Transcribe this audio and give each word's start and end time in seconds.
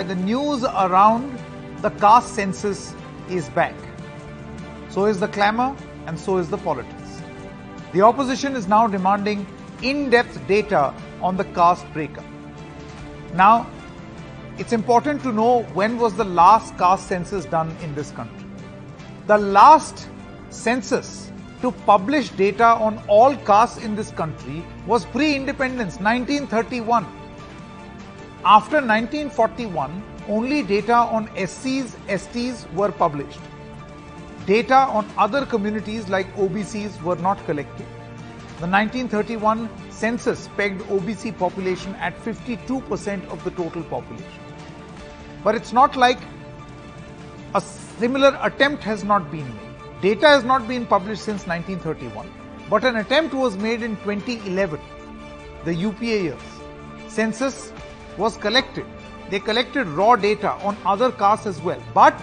The 0.00 0.14
news 0.16 0.64
around 0.64 1.38
the 1.82 1.90
caste 1.90 2.34
census 2.34 2.94
is 3.28 3.50
back. 3.50 3.74
So 4.88 5.04
is 5.04 5.20
the 5.20 5.28
clamor 5.28 5.76
and 6.06 6.18
so 6.18 6.38
is 6.38 6.48
the 6.48 6.56
politics. 6.56 7.22
The 7.92 8.00
opposition 8.00 8.56
is 8.56 8.66
now 8.66 8.86
demanding 8.86 9.46
in-depth 9.82 10.46
data 10.48 10.94
on 11.20 11.36
the 11.36 11.44
caste 11.44 11.84
breakup. 11.92 12.24
Now, 13.34 13.70
it's 14.58 14.72
important 14.72 15.22
to 15.22 15.32
know 15.32 15.64
when 15.74 15.98
was 15.98 16.14
the 16.14 16.24
last 16.24 16.76
caste 16.78 17.06
census 17.06 17.44
done 17.44 17.76
in 17.82 17.94
this 17.94 18.10
country. 18.10 18.48
The 19.26 19.36
last 19.36 20.08
census 20.48 21.30
to 21.60 21.72
publish 21.72 22.30
data 22.30 22.64
on 22.64 23.04
all 23.06 23.36
castes 23.36 23.84
in 23.84 23.96
this 23.96 24.10
country 24.12 24.64
was 24.86 25.04
pre-independence, 25.04 26.00
1931. 26.00 27.19
After 28.44 28.76
1941, 28.76 30.02
only 30.26 30.62
data 30.62 30.94
on 30.94 31.28
SCs, 31.36 31.90
STs 32.08 32.72
were 32.72 32.90
published. 32.90 33.38
Data 34.46 34.74
on 34.74 35.06
other 35.18 35.44
communities 35.44 36.08
like 36.08 36.34
OBCs 36.36 37.02
were 37.02 37.16
not 37.16 37.44
collected. 37.44 37.86
The 38.60 38.66
1931 38.66 39.68
census 39.90 40.48
pegged 40.56 40.80
OBC 40.84 41.36
population 41.36 41.94
at 41.96 42.16
52% 42.24 43.28
of 43.28 43.44
the 43.44 43.50
total 43.50 43.82
population. 43.82 44.40
But 45.44 45.54
it's 45.54 45.74
not 45.74 45.94
like 45.94 46.18
a 47.54 47.60
similar 47.60 48.38
attempt 48.40 48.82
has 48.84 49.04
not 49.04 49.30
been 49.30 49.48
made. 49.54 50.00
Data 50.00 50.26
has 50.28 50.44
not 50.44 50.66
been 50.66 50.86
published 50.86 51.22
since 51.22 51.46
1931, 51.46 52.30
but 52.70 52.84
an 52.84 52.96
attempt 52.96 53.34
was 53.34 53.58
made 53.58 53.82
in 53.82 53.96
2011, 53.96 54.80
the 55.66 55.74
UPA 55.74 56.04
years. 56.04 56.40
Census 57.08 57.72
was 58.16 58.36
collected. 58.36 58.86
They 59.30 59.38
collected 59.40 59.86
raw 59.86 60.16
data 60.16 60.52
on 60.64 60.76
other 60.84 61.12
castes 61.12 61.46
as 61.46 61.60
well, 61.60 61.82
but 61.94 62.14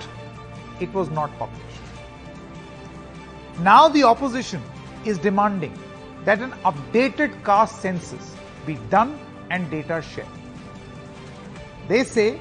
it 0.79 0.93
was 0.93 1.09
not 1.09 1.35
published. 1.39 1.63
Now 3.59 3.87
the 3.87 4.03
opposition 4.03 4.61
is 5.05 5.17
demanding 5.17 5.77
that 6.25 6.39
an 6.39 6.51
updated 6.65 7.43
caste 7.43 7.81
census 7.81 8.35
be 8.65 8.75
done 8.89 9.17
and 9.49 9.69
data 9.71 10.01
shared. 10.01 10.27
They 11.87 12.03
say, 12.03 12.39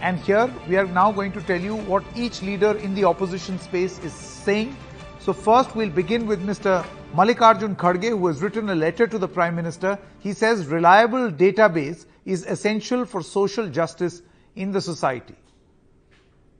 and 0.00 0.18
here 0.20 0.52
we 0.68 0.76
are 0.76 0.86
now 0.86 1.10
going 1.10 1.32
to 1.32 1.40
tell 1.42 1.60
you 1.60 1.76
what 1.76 2.04
each 2.14 2.42
leader 2.42 2.76
in 2.78 2.94
the 2.94 3.04
opposition 3.04 3.58
space 3.58 3.98
is 4.00 4.12
saying. 4.12 4.76
So 5.18 5.32
first 5.32 5.74
we'll 5.74 5.90
begin 5.90 6.26
with 6.26 6.44
Mr. 6.44 6.84
Mallikarjun 7.14 7.76
Kharge 7.76 8.08
who 8.08 8.26
has 8.26 8.42
written 8.42 8.68
a 8.68 8.74
letter 8.74 9.06
to 9.06 9.18
the 9.18 9.28
Prime 9.28 9.56
Minister. 9.56 9.98
He 10.18 10.32
says 10.32 10.66
reliable 10.66 11.30
database 11.30 12.06
is 12.24 12.44
essential 12.46 13.04
for 13.04 13.22
social 13.22 13.68
justice 13.68 14.22
in 14.56 14.72
the 14.72 14.80
society. 14.80 15.34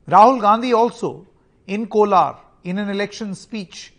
Rahul 0.08 0.40
Gandhi 0.40 0.72
also 0.72 1.26
in 1.66 1.86
Kolar 1.86 2.38
in 2.64 2.78
an 2.78 2.88
election 2.88 3.34
speech, 3.34 3.92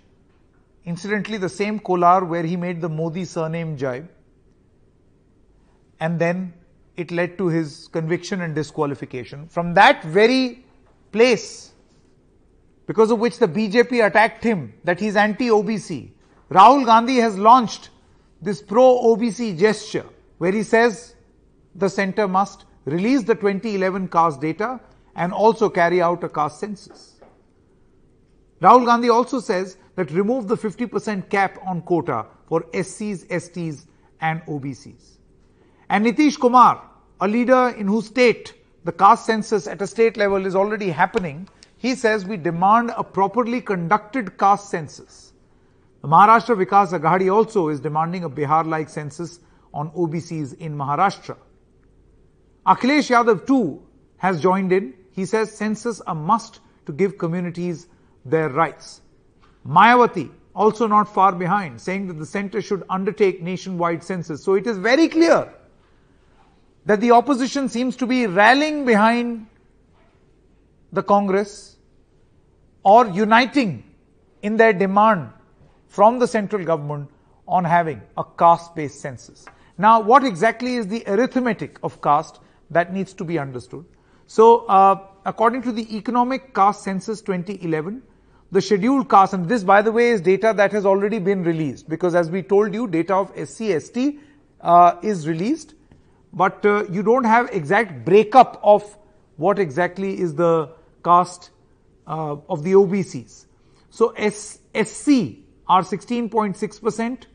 incidentally 0.86 1.38
the 1.38 1.50
same 1.50 1.80
Kolar 1.80 2.26
where 2.26 2.44
he 2.44 2.56
made 2.56 2.82
the 2.82 2.90
Modi 2.90 3.26
surname 3.26 3.78
jibe 3.78 4.08
and 6.00 6.20
then 6.20 6.54
it 6.98 7.12
led 7.12 7.38
to 7.38 7.48
his 7.48 7.88
conviction 7.92 8.42
and 8.42 8.54
disqualification. 8.54 9.48
From 9.48 9.74
that 9.76 10.04
very 10.04 10.66
place, 11.12 11.72
because 12.86 13.10
of 13.10 13.20
which 13.20 13.40
the 13.40 13.48
BJP 13.48 14.06
attacked 14.06 14.44
him, 14.44 14.74
that 14.84 15.00
he's 15.00 15.16
anti-OBC, 15.16 16.10
Rahul 16.52 16.86
Gandhi 16.86 17.16
has 17.16 17.38
launched 17.38 17.90
this 18.42 18.62
pro-OBC 18.62 19.58
gesture 19.58 20.06
where 20.38 20.52
he 20.52 20.64
says 20.64 21.16
the 21.76 21.90
center 21.90 22.28
must 22.28 22.66
release 22.86 23.24
the 23.24 23.36
2011 23.36 24.08
caste 24.10 24.42
data 24.42 24.80
and 25.16 25.32
also 25.34 25.70
carry 25.70 26.02
out 26.02 26.24
a 26.24 26.30
caste 26.30 26.60
census. 26.60 27.22
Rahul 28.62 28.86
Gandhi 28.86 29.10
also 29.10 29.40
says 29.40 29.78
that 29.96 30.12
remove 30.12 30.48
the 30.48 30.56
50% 30.56 31.30
cap 31.30 31.60
on 31.66 31.82
quota 31.82 32.26
for 32.48 32.62
SCs, 32.74 33.28
STs 33.28 33.86
and 34.22 34.42
OBCs. 34.46 35.18
And 35.90 36.06
Nitish 36.06 36.40
Kumar, 36.40 36.82
a 37.20 37.28
leader 37.28 37.76
in 37.78 37.88
whose 37.88 38.08
state 38.08 38.54
the 38.86 38.92
caste 38.92 39.26
census 39.26 39.68
at 39.68 39.82
a 39.82 39.88
state 39.88 40.18
level 40.18 40.46
is 40.46 40.56
already 40.56 40.90
happening, 40.90 41.48
he 41.78 41.96
says 41.96 42.26
we 42.26 42.38
demand 42.38 42.92
a 42.96 43.04
properly 43.04 43.62
conducted 43.62 44.38
caste 44.38 44.70
census. 44.70 45.34
The 46.02 46.08
Maharashtra 46.08 46.66
Vikas 46.66 46.98
Aghadi 46.98 47.34
also 47.34 47.70
is 47.70 47.80
demanding 47.80 48.24
a 48.24 48.30
Bihar-like 48.30 48.90
census 48.90 49.40
on 49.74 49.90
OBCs 49.92 50.58
in 50.60 50.76
Maharashtra. 50.76 51.38
Akhilesh 52.66 53.10
Yadav 53.10 53.46
too 53.46 53.82
has 54.18 54.42
joined 54.42 54.72
in. 54.72 54.94
He 55.12 55.26
says 55.26 55.52
census 55.52 56.02
a 56.08 56.16
must 56.16 56.60
to 56.86 56.92
give 56.92 57.18
communities 57.18 57.88
their 58.26 58.50
rights. 58.50 59.02
Mayawati 59.68 60.32
also 60.56 60.88
not 60.88 61.14
far 61.14 61.34
behind, 61.34 61.82
saying 61.82 62.08
that 62.08 62.20
the 62.20 62.26
center 62.26 62.62
should 62.62 62.84
undertake 62.90 63.42
nationwide 63.42 64.04
census. 64.04 64.44
So 64.44 64.54
it 64.54 64.68
is 64.68 64.78
very 64.78 65.08
clear 65.08 65.52
that 66.86 67.02
the 67.02 67.12
opposition 67.12 67.70
seems 67.70 67.96
to 67.98 68.06
be 68.06 68.28
rallying 68.28 68.86
behind 68.86 69.48
the 70.92 71.04
Congress 71.04 71.76
or 72.84 73.08
uniting 73.08 73.84
in 74.42 74.58
their 74.58 74.74
demand 74.74 75.30
from 75.88 76.20
the 76.20 76.28
central 76.28 76.64
government 76.64 77.10
on 77.48 77.64
having 77.64 78.02
a 78.18 78.24
caste-based 78.38 79.00
census. 79.00 79.46
Now, 79.78 80.02
what 80.02 80.24
exactly 80.24 80.76
is 80.76 80.88
the 80.88 81.04
arithmetic 81.08 81.80
of 81.82 82.02
caste 82.02 82.40
that 82.74 82.94
needs 82.94 83.14
to 83.14 83.24
be 83.24 83.40
understood? 83.40 83.86
So, 84.28 84.66
uh, 84.66 85.00
according 85.26 85.64
to 85.64 85.72
the 85.72 85.96
Economic 85.96 86.54
Caste 86.54 86.84
Census 86.84 87.22
2011, 87.22 88.02
the 88.52 88.62
scheduled 88.62 89.10
caste, 89.10 89.34
and 89.34 89.50
this 89.50 89.64
by 89.64 89.82
the 89.82 89.92
way 89.92 90.10
is 90.10 90.22
data 90.22 90.54
that 90.56 90.72
has 90.72 90.86
already 90.86 91.20
been 91.20 91.44
released 91.44 91.90
because 91.90 92.14
as 92.14 92.30
we 92.30 92.44
told 92.44 92.74
you, 92.74 92.88
data 92.88 93.16
of 93.16 93.32
SC, 93.36 93.82
ST 93.82 94.20
uh, 94.62 94.96
is 95.02 95.28
released 95.28 95.74
but 96.34 96.66
uh, 96.66 96.84
you 96.92 97.04
don't 97.04 97.26
have 97.26 97.50
exact 97.52 98.04
breakup 98.04 98.60
of 98.64 98.98
what 99.38 99.60
exactly 99.60 100.20
is 100.20 100.36
the 100.36 100.70
caste 101.06 101.52
uh, 102.08 102.36
of 102.50 102.64
the 102.64 102.74
OBCs. 102.74 103.46
So 103.92 104.14
SC 104.18 105.10
are 105.68 105.84
16.6%, 105.84 107.26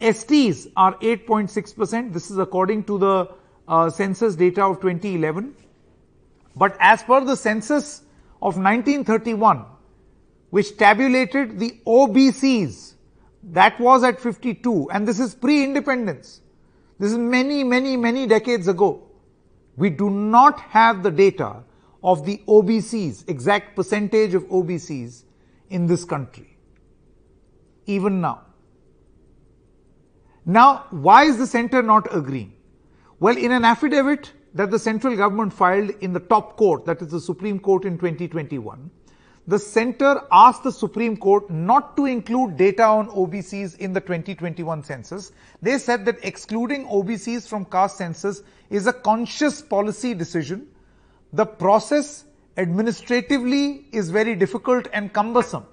STs 0.00 0.66
are 0.76 0.94
8.6%. 0.98 2.12
This 2.12 2.30
is 2.30 2.38
according 2.38 2.84
to 2.84 2.98
the 2.98 3.28
uh, 3.68 3.90
census 3.90 4.36
data 4.36 4.62
of 4.64 4.80
2011. 4.80 5.54
But 6.54 6.76
as 6.80 7.02
per 7.02 7.24
the 7.24 7.36
census 7.36 8.00
of 8.40 8.56
1931, 8.56 9.64
which 10.50 10.76
tabulated 10.76 11.58
the 11.58 11.80
OBCs, 11.86 12.94
that 13.52 13.78
was 13.78 14.02
at 14.02 14.20
52, 14.20 14.90
and 14.90 15.06
this 15.06 15.20
is 15.20 15.34
pre-independence. 15.34 16.40
This 16.98 17.12
is 17.12 17.18
many, 17.18 17.62
many, 17.62 17.96
many 17.96 18.26
decades 18.26 18.68
ago. 18.68 19.02
We 19.76 19.90
do 19.90 20.08
not 20.08 20.60
have 20.60 21.02
the 21.02 21.10
data 21.10 21.62
of 22.02 22.24
the 22.24 22.40
OBCs, 22.48 23.28
exact 23.28 23.76
percentage 23.76 24.34
of 24.34 24.44
OBCs 24.44 25.24
in 25.70 25.86
this 25.86 26.04
country. 26.04 26.56
Even 27.86 28.20
now. 28.20 28.42
Now, 30.44 30.86
why 30.90 31.24
is 31.24 31.38
the 31.38 31.46
center 31.46 31.82
not 31.82 32.14
agreeing? 32.14 32.55
Well, 33.18 33.38
in 33.38 33.50
an 33.50 33.64
affidavit 33.64 34.32
that 34.52 34.70
the 34.70 34.78
central 34.78 35.16
government 35.16 35.52
filed 35.52 35.90
in 36.02 36.12
the 36.12 36.20
top 36.20 36.58
court, 36.58 36.84
that 36.84 37.00
is 37.00 37.08
the 37.08 37.20
Supreme 37.20 37.58
Court 37.58 37.86
in 37.86 37.96
2021, 37.96 38.90
the 39.46 39.58
center 39.58 40.20
asked 40.30 40.64
the 40.64 40.72
Supreme 40.72 41.16
Court 41.16 41.48
not 41.48 41.96
to 41.96 42.04
include 42.04 42.58
data 42.58 42.82
on 42.82 43.08
OBCs 43.08 43.78
in 43.78 43.94
the 43.94 44.00
2021 44.00 44.82
census. 44.82 45.32
They 45.62 45.78
said 45.78 46.04
that 46.04 46.18
excluding 46.24 46.86
OBCs 46.88 47.48
from 47.48 47.64
caste 47.64 47.96
census 47.96 48.42
is 48.68 48.86
a 48.86 48.92
conscious 48.92 49.62
policy 49.62 50.12
decision. 50.12 50.66
The 51.32 51.46
process 51.46 52.24
administratively 52.58 53.86
is 53.92 54.10
very 54.10 54.34
difficult 54.34 54.88
and 54.92 55.12
cumbersome. 55.12 55.64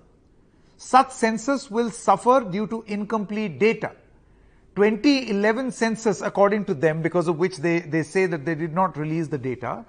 Such 0.78 1.12
census 1.12 1.70
will 1.70 1.92
suffer 1.92 2.42
due 2.50 2.68
to 2.68 2.84
incomplete 2.88 3.60
data. 3.60 3.94
2011 4.76 5.72
census, 5.72 6.22
according 6.22 6.66
to 6.66 6.74
them, 6.74 7.02
because 7.02 7.28
of 7.28 7.38
which 7.38 7.58
they, 7.58 7.80
they 7.80 8.04
say 8.04 8.26
that 8.26 8.46
they 8.46 8.56
did 8.56 8.74
not 8.74 8.98
release 8.98 9.28
the 9.28 9.38
data, 9.38 9.86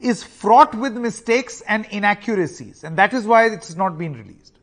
is 0.00 0.22
fraught 0.22 0.74
with 0.74 0.96
mistakes 0.96 1.62
and 1.62 1.86
inaccuracies 1.86 2.84
and 2.84 2.98
that 2.98 3.14
is 3.14 3.26
why 3.26 3.46
it 3.46 3.64
has 3.64 3.76
not 3.76 3.96
been 3.96 4.12
released. 4.12 4.58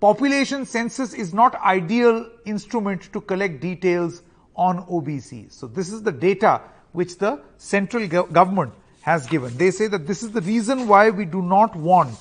Population 0.00 0.66
census 0.66 1.14
is 1.14 1.32
not 1.32 1.54
ideal 1.60 2.28
instrument 2.44 3.12
to 3.12 3.20
collect 3.20 3.60
details 3.60 4.22
on 4.56 4.84
OBCs. 4.86 5.52
So 5.52 5.66
this 5.66 5.92
is 5.92 6.02
the 6.02 6.12
data 6.12 6.60
which 6.92 7.18
the 7.18 7.40
central 7.56 8.06
go 8.08 8.24
government 8.24 8.74
has 9.02 9.26
given. 9.26 9.56
They 9.56 9.70
say 9.70 9.88
that 9.88 10.06
this 10.06 10.22
is 10.22 10.32
the 10.32 10.40
reason 10.40 10.86
why 10.86 11.10
we 11.10 11.24
do 11.24 11.42
not 11.42 11.74
want, 11.74 12.18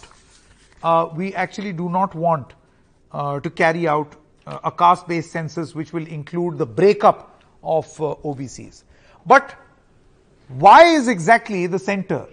uh, 0.84 1.10
we 1.14 1.34
actually 1.36 1.74
do 1.74 1.90
not 1.90 2.16
want 2.16 2.54
uh, 3.12 3.40
to 3.40 3.50
carry 3.50 3.88
out 3.88 4.16
a 4.46 4.72
caste-based 4.72 5.32
census 5.32 5.76
which 5.76 5.94
will 5.94 6.08
include 6.08 6.58
the 6.58 6.66
breakup 6.66 7.44
of 7.64 7.86
uh, 8.02 8.16
OBCs. 8.24 8.84
But 9.26 9.56
why 10.48 10.96
is 10.96 11.08
exactly 11.08 11.68
the 11.68 11.80
center, 11.80 12.28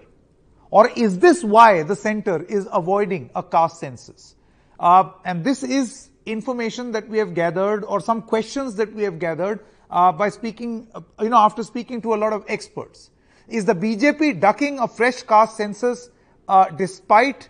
or 0.70 0.88
is 0.90 1.18
this 1.18 1.44
why 1.44 1.82
the 1.82 1.96
center 1.96 2.42
is 2.42 2.66
avoiding 2.72 3.30
a 3.34 3.42
caste 3.42 3.78
census? 3.78 4.34
Uh, 4.80 5.10
and 5.24 5.44
this 5.44 5.62
is 5.62 6.08
information 6.24 6.92
that 6.92 7.08
we 7.08 7.18
have 7.18 7.34
gathered, 7.34 7.84
or 7.84 8.00
some 8.00 8.22
questions 8.22 8.76
that 8.76 8.92
we 8.92 9.02
have 9.02 9.18
gathered 9.18 9.60
uh, 9.90 10.12
by 10.12 10.28
speaking, 10.28 10.88
uh, 10.94 11.00
you 11.20 11.28
know, 11.28 11.38
after 11.38 11.62
speaking 11.62 12.02
to 12.02 12.14
a 12.14 12.16
lot 12.16 12.32
of 12.32 12.44
experts. 12.48 13.10
Is 13.48 13.64
the 13.64 13.74
BJP 13.74 14.40
ducking 14.40 14.78
a 14.78 14.88
fresh 14.88 15.22
caste 15.22 15.56
census 15.56 16.10
uh, 16.48 16.68
despite 16.70 17.48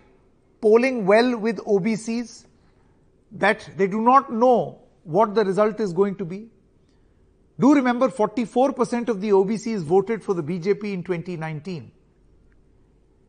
polling 0.60 1.06
well 1.06 1.36
with 1.36 1.58
OBCs? 1.58 2.44
That 3.32 3.68
they 3.76 3.86
do 3.86 4.00
not 4.00 4.32
know 4.32 4.80
what 5.04 5.34
the 5.34 5.44
result 5.44 5.80
is 5.80 5.92
going 5.92 6.16
to 6.16 6.24
be? 6.24 6.48
Do 7.60 7.74
remember 7.74 8.08
44% 8.08 9.08
of 9.08 9.20
the 9.20 9.30
OBCs 9.30 9.82
voted 9.82 10.22
for 10.22 10.34
the 10.34 10.42
BJP 10.42 10.92
in 10.92 11.02
2019. 11.02 11.90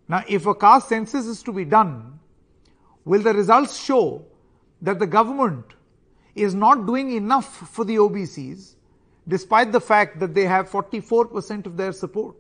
Now, 0.08 0.24
if 0.28 0.46
a 0.46 0.56
caste 0.56 0.90
census 0.90 1.26
is 1.26 1.44
to 1.44 1.52
be 1.52 1.66
done, 1.66 2.20
will 3.06 3.22
the 3.22 3.34
results 3.34 3.80
show 3.80 4.26
that 4.82 5.00
the 5.00 5.08
government 5.08 5.66
is 6.36 6.54
not 6.54 6.86
doing 6.86 7.12
enough 7.12 7.70
for 7.70 7.86
the 7.86 7.96
OBCs 7.96 8.76
despite 9.28 9.72
the 9.72 9.82
fact 9.82 10.20
that 10.20 10.34
they 10.34 10.46
have 10.46 10.70
44% 10.70 11.66
of 11.66 11.78
their 11.78 11.92
support? 11.92 12.38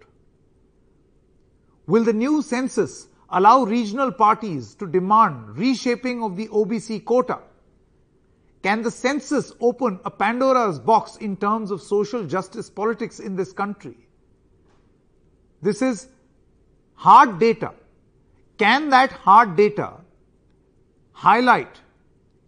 Will 1.88 2.04
the 2.04 2.14
new 2.14 2.42
census 2.42 3.08
allow 3.30 3.64
regional 3.64 4.12
parties 4.12 4.76
to 4.76 4.88
demand 4.88 5.58
reshaping 5.58 6.24
of 6.24 6.36
the 6.36 6.48
OBC 6.50 7.04
quota? 7.04 7.40
Can 8.62 8.82
the 8.82 8.92
census 8.92 9.54
open 9.62 10.00
a 10.04 10.12
Pandora's 10.12 10.80
box 10.80 11.16
in 11.18 11.38
terms 11.38 11.72
of 11.72 11.82
social 11.82 12.26
justice 12.26 12.70
politics 12.70 13.20
in 13.20 13.36
this 13.36 13.54
country? 13.54 13.96
This 15.62 15.82
is 15.82 16.08
hard 16.96 17.40
data. 17.40 17.74
Can 18.58 18.90
that 18.90 19.12
hard 19.12 19.56
data 19.56 19.94
highlight 21.14 21.80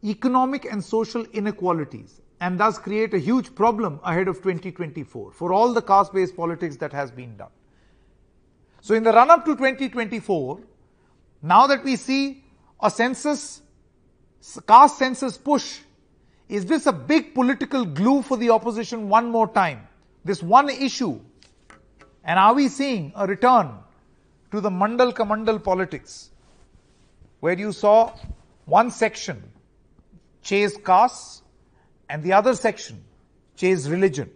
economic 0.03 0.65
and 0.65 0.83
social 0.83 1.25
inequalities 1.31 2.19
and 2.41 2.59
thus 2.59 2.77
create 2.77 3.13
a 3.13 3.19
huge 3.19 3.53
problem 3.55 3.99
ahead 4.03 4.27
of 4.27 4.37
2024 4.37 5.31
for 5.31 5.53
all 5.53 5.71
the 5.73 5.81
caste 5.81 6.13
based 6.13 6.35
politics 6.35 6.75
that 6.77 6.91
has 6.91 7.09
been 7.09 7.37
done? 7.37 7.51
So, 8.81 8.95
in 8.95 9.03
the 9.03 9.13
run 9.13 9.29
up 9.29 9.45
to 9.45 9.55
2024, 9.55 10.59
now 11.43 11.67
that 11.67 11.83
we 11.83 11.95
see 11.95 12.43
a 12.81 12.89
census, 12.89 13.61
caste 14.67 14.97
census 14.97 15.37
push 15.37 15.81
is 16.51 16.65
this 16.65 16.85
a 16.85 16.91
big 16.91 17.33
political 17.33 17.85
glue 17.85 18.21
for 18.21 18.35
the 18.35 18.49
opposition 18.49 19.07
one 19.07 19.31
more 19.31 19.47
time? 19.47 19.87
This 20.25 20.43
one 20.43 20.69
issue. 20.69 21.21
And 22.25 22.37
are 22.37 22.53
we 22.53 22.67
seeing 22.67 23.13
a 23.15 23.25
return 23.25 23.71
to 24.51 24.59
the 24.59 24.69
Mandal 24.69 25.13
Kamandal 25.13 25.63
politics 25.63 26.29
where 27.39 27.57
you 27.57 27.71
saw 27.71 28.11
one 28.65 28.91
section 28.91 29.41
chase 30.43 30.75
caste 30.85 31.43
and 32.09 32.21
the 32.21 32.33
other 32.33 32.53
section 32.53 33.01
chase 33.55 33.87
religion? 33.87 34.29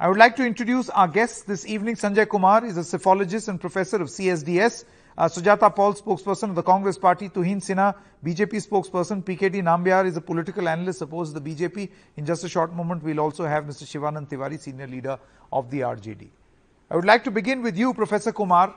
I 0.00 0.08
would 0.08 0.16
like 0.16 0.36
to 0.36 0.46
introduce 0.46 0.88
our 0.88 1.08
guest 1.08 1.46
this 1.46 1.66
evening. 1.66 1.96
Sanjay 1.96 2.26
Kumar 2.26 2.64
is 2.64 2.78
a 2.78 2.80
psephologist 2.80 3.48
and 3.48 3.60
professor 3.60 4.00
of 4.00 4.08
CSDS. 4.08 4.84
Uh, 5.16 5.28
Sujata 5.28 5.72
Paul, 5.72 5.94
spokesperson 5.94 6.48
of 6.50 6.56
the 6.56 6.62
Congress 6.62 6.98
Party, 6.98 7.28
Tuhin 7.28 7.58
Sinha, 7.58 7.94
BJP 8.24 8.66
spokesperson, 8.66 9.22
PKD 9.22 9.62
Nambiar 9.62 10.06
is 10.06 10.16
a 10.16 10.20
political 10.20 10.68
analyst 10.68 10.98
to 10.98 11.06
the 11.06 11.40
BJP. 11.40 11.88
In 12.16 12.26
just 12.26 12.42
a 12.42 12.48
short 12.48 12.74
moment, 12.74 13.04
we'll 13.04 13.20
also 13.20 13.44
have 13.46 13.64
Mr. 13.64 13.84
Shivanand 13.84 14.28
Tiwari, 14.28 14.58
senior 14.58 14.88
leader 14.88 15.16
of 15.52 15.70
the 15.70 15.80
RJD. 15.80 16.26
I 16.90 16.96
would 16.96 17.04
like 17.04 17.22
to 17.24 17.30
begin 17.30 17.62
with 17.62 17.78
you, 17.78 17.94
Professor 17.94 18.32
Kumar. 18.32 18.74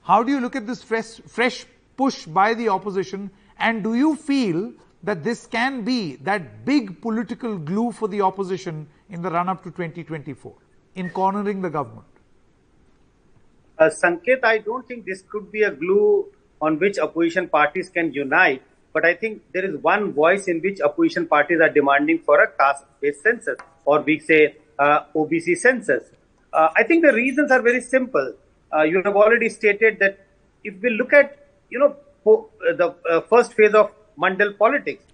How 0.00 0.22
do 0.22 0.32
you 0.32 0.40
look 0.40 0.56
at 0.56 0.66
this 0.66 0.82
fresh, 0.82 1.20
fresh 1.26 1.66
push 1.98 2.24
by 2.24 2.54
the 2.54 2.70
opposition, 2.70 3.30
and 3.58 3.84
do 3.84 3.92
you 3.92 4.16
feel 4.16 4.72
that 5.02 5.22
this 5.22 5.46
can 5.46 5.84
be 5.84 6.16
that 6.16 6.64
big 6.64 7.02
political 7.02 7.58
glue 7.58 7.92
for 7.92 8.08
the 8.08 8.22
opposition 8.22 8.86
in 9.10 9.20
the 9.20 9.30
run 9.30 9.50
up 9.50 9.62
to 9.64 9.70
2024 9.70 10.54
in 10.94 11.10
cornering 11.10 11.60
the 11.60 11.68
government? 11.68 12.06
Uh, 13.78 13.88
Sanket, 13.88 14.42
I 14.42 14.58
don't 14.58 14.86
think 14.88 15.06
this 15.06 15.22
could 15.30 15.52
be 15.52 15.62
a 15.62 15.70
glue 15.70 16.26
on 16.60 16.78
which 16.78 16.98
opposition 16.98 17.48
parties 17.48 17.88
can 17.88 18.12
unite, 18.12 18.62
but 18.92 19.04
I 19.04 19.14
think 19.14 19.42
there 19.52 19.64
is 19.64 19.76
one 19.76 20.12
voice 20.12 20.48
in 20.48 20.60
which 20.60 20.80
opposition 20.80 21.28
parties 21.28 21.60
are 21.60 21.68
demanding 21.68 22.18
for 22.18 22.42
a 22.42 22.48
caste-based 22.50 23.22
census, 23.22 23.58
or 23.84 24.00
we 24.00 24.18
say 24.18 24.56
uh, 24.78 25.04
OBC 25.14 25.56
census. 25.56 26.04
Uh, 26.52 26.70
I 26.76 26.82
think 26.82 27.04
the 27.04 27.12
reasons 27.12 27.52
are 27.52 27.62
very 27.62 27.80
simple. 27.80 28.34
Uh, 28.74 28.82
you 28.82 29.00
have 29.04 29.14
already 29.14 29.48
stated 29.48 29.98
that 30.00 30.18
if 30.64 30.74
we 30.82 30.90
look 30.90 31.12
at, 31.12 31.46
you 31.70 31.78
know, 31.78 31.96
uh, 32.26 32.72
the 32.76 32.94
uh, 33.08 33.20
first 33.22 33.54
phase 33.54 33.74
of 33.74 33.92
Mandal 34.20 34.58
politics, 34.58 35.04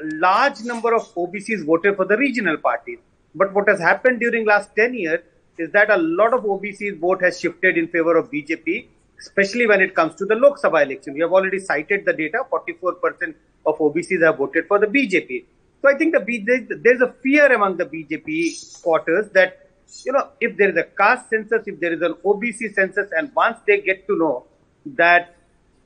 a 0.00 0.14
large 0.16 0.60
number 0.64 0.94
of 0.94 1.02
OBCs 1.14 1.64
voted 1.64 1.96
for 1.96 2.04
the 2.04 2.16
regional 2.16 2.56
parties. 2.56 2.98
But 3.34 3.54
what 3.54 3.68
has 3.68 3.78
happened 3.78 4.20
during 4.20 4.44
last 4.44 4.74
10 4.74 4.94
years 4.94 5.20
is 5.58 5.70
that 5.72 5.90
a 5.90 5.96
lot 5.96 6.34
of 6.34 6.44
OBC's 6.44 6.98
vote 6.98 7.22
has 7.22 7.40
shifted 7.40 7.76
in 7.76 7.88
favor 7.88 8.16
of 8.16 8.30
BJP, 8.30 8.86
especially 9.20 9.66
when 9.66 9.80
it 9.80 9.94
comes 9.94 10.14
to 10.16 10.24
the 10.24 10.34
Lok 10.34 10.60
Sabha 10.60 10.84
election. 10.84 11.14
We 11.14 11.20
have 11.20 11.32
already 11.32 11.58
cited 11.58 12.04
the 12.04 12.12
data, 12.12 12.38
44% 12.50 13.34
of 13.66 13.78
OBCs 13.78 14.24
have 14.24 14.38
voted 14.38 14.66
for 14.66 14.78
the 14.78 14.86
BJP. 14.86 15.44
So 15.82 15.88
I 15.88 15.96
think 15.96 16.14
the 16.14 16.80
there's 16.82 17.00
a 17.00 17.12
fear 17.22 17.52
among 17.52 17.76
the 17.76 17.84
BJP 17.84 18.82
quarters 18.82 19.30
that, 19.32 19.70
you 20.04 20.12
know, 20.12 20.28
if 20.40 20.56
there 20.56 20.70
is 20.70 20.76
a 20.76 20.84
caste 20.84 21.30
census, 21.30 21.62
if 21.66 21.78
there 21.78 21.92
is 21.92 22.02
an 22.02 22.14
OBC 22.24 22.74
census, 22.74 23.10
and 23.16 23.32
once 23.34 23.58
they 23.66 23.80
get 23.80 24.06
to 24.08 24.16
know 24.16 24.46
that 24.86 25.36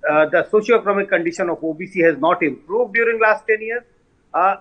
uh, 0.09 0.27
the 0.27 0.49
socio-economic 0.51 1.09
condition 1.09 1.49
of 1.51 1.61
OBC 1.61 2.05
has 2.05 2.19
not 2.19 2.43
improved 2.43 2.95
during 2.95 3.21
last 3.21 3.47
10 3.47 3.61
years, 3.61 3.83
uh, 4.35 4.57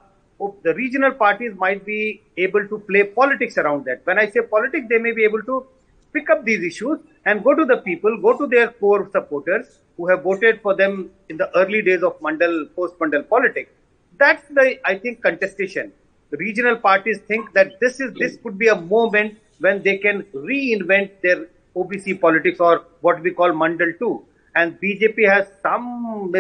the 0.64 0.74
regional 0.74 1.12
parties 1.12 1.54
might 1.56 1.86
be 1.86 2.22
able 2.38 2.68
to 2.68 2.80
play 2.80 3.04
politics 3.04 3.58
around 3.58 3.86
that. 3.86 4.02
When 4.06 4.18
I 4.18 4.30
say 4.30 4.42
politics, 4.42 4.88
they 4.90 4.98
may 4.98 5.12
be 5.12 5.24
able 5.24 5.44
to 5.44 5.66
pick 6.14 6.30
up 6.30 6.44
these 6.46 6.64
issues 6.64 7.00
and 7.26 7.44
go 7.44 7.54
to 7.54 7.66
the 7.66 7.78
people, 7.78 8.18
go 8.22 8.38
to 8.38 8.48
their 8.48 8.70
core 8.70 9.10
supporters 9.12 9.80
who 9.98 10.08
have 10.08 10.24
voted 10.24 10.62
for 10.62 10.76
them 10.76 11.12
in 11.30 11.38
the 11.38 11.50
early 11.58 11.82
days 11.82 12.04
of 12.04 12.20
Mandal, 12.20 12.74
post-Mandal 12.76 13.28
politics. 13.30 13.72
That's 14.18 14.44
the, 14.50 14.80
I 14.86 14.98
think, 14.98 15.22
contestation. 15.22 15.92
The 16.32 16.38
regional 16.38 16.78
parties 16.78 17.20
think 17.28 17.54
that 17.54 17.80
this 17.80 18.00
is, 18.00 18.14
this 18.14 18.38
could 18.42 18.58
be 18.58 18.68
a 18.68 18.76
moment 18.76 19.38
when 19.60 19.84
they 19.84 19.98
can 19.98 20.24
reinvent 20.34 21.12
their 21.22 21.48
OBC 21.76 22.20
politics 22.20 22.60
or 22.60 22.86
what 23.02 23.22
we 23.22 23.32
call 23.32 23.52
Mandal 23.52 23.98
2. 24.00 24.26
And 24.56 24.80
BJP 24.82 25.30
has 25.30 25.48
some 25.62 26.34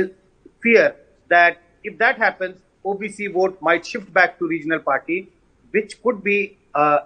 fear 0.61 0.95
that 1.29 1.57
if 1.83 1.97
that 1.97 2.17
happens, 2.17 2.57
OBC 2.85 3.31
vote 3.33 3.61
might 3.61 3.85
shift 3.85 4.11
back 4.13 4.39
to 4.39 4.47
regional 4.47 4.79
party, 4.79 5.29
which 5.71 6.01
could 6.01 6.23
be, 6.23 6.57
uh, 6.73 6.99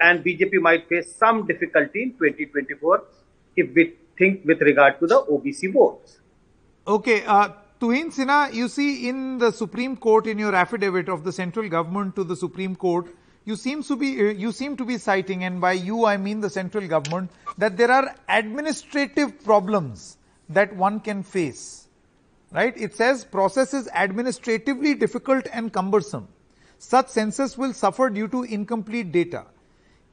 and 0.00 0.24
BJP 0.24 0.60
might 0.60 0.88
face 0.88 1.14
some 1.14 1.46
difficulty 1.46 2.02
in 2.02 2.10
2024 2.12 3.04
if 3.56 3.74
we 3.74 3.94
think 4.18 4.44
with 4.44 4.60
regard 4.62 4.98
to 5.00 5.06
the 5.06 5.20
OBC 5.22 5.72
votes. 5.72 6.18
Okay, 6.86 7.24
uh, 7.24 7.48
Tuhin 7.80 8.14
Sinha, 8.14 8.52
you 8.52 8.68
see 8.68 9.08
in 9.08 9.38
the 9.38 9.50
Supreme 9.50 9.96
Court, 9.96 10.26
in 10.26 10.38
your 10.38 10.54
affidavit 10.54 11.08
of 11.08 11.24
the 11.24 11.32
central 11.32 11.68
government 11.68 12.16
to 12.16 12.24
the 12.24 12.36
Supreme 12.36 12.76
Court, 12.76 13.06
you 13.44 13.56
seem 13.56 13.82
to 13.82 13.96
be 13.96 14.18
uh, 14.18 14.32
you 14.32 14.52
seem 14.52 14.76
to 14.76 14.84
be 14.84 14.96
citing, 14.96 15.44
and 15.44 15.60
by 15.60 15.72
you 15.72 16.06
I 16.06 16.16
mean 16.16 16.40
the 16.40 16.50
central 16.50 16.86
government, 16.88 17.30
that 17.58 17.76
there 17.76 17.90
are 17.90 18.14
administrative 18.28 19.44
problems 19.44 20.16
that 20.48 20.74
one 20.74 21.00
can 21.00 21.22
face 21.22 21.83
right? 22.54 22.74
It 22.76 22.94
says 22.94 23.24
process 23.24 23.74
is 23.74 23.88
administratively 23.88 24.94
difficult 24.94 25.46
and 25.52 25.72
cumbersome. 25.72 26.28
Such 26.78 27.08
census 27.08 27.58
will 27.58 27.72
suffer 27.72 28.08
due 28.08 28.28
to 28.28 28.44
incomplete 28.44 29.12
data. 29.12 29.44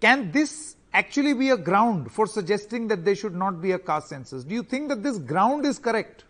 Can 0.01 0.31
this 0.31 0.75
actually 0.93 1.33
be 1.33 1.51
a 1.51 1.57
ground 1.57 2.11
for 2.11 2.25
suggesting 2.25 2.87
that 2.87 3.05
there 3.05 3.15
should 3.15 3.35
not 3.35 3.61
be 3.61 3.71
a 3.71 3.79
caste 3.79 4.09
census? 4.09 4.43
Do 4.43 4.55
you 4.55 4.63
think 4.63 4.89
that 4.89 5.03
this 5.03 5.17
ground 5.19 5.65
is 5.65 5.77
correct? 5.79 6.25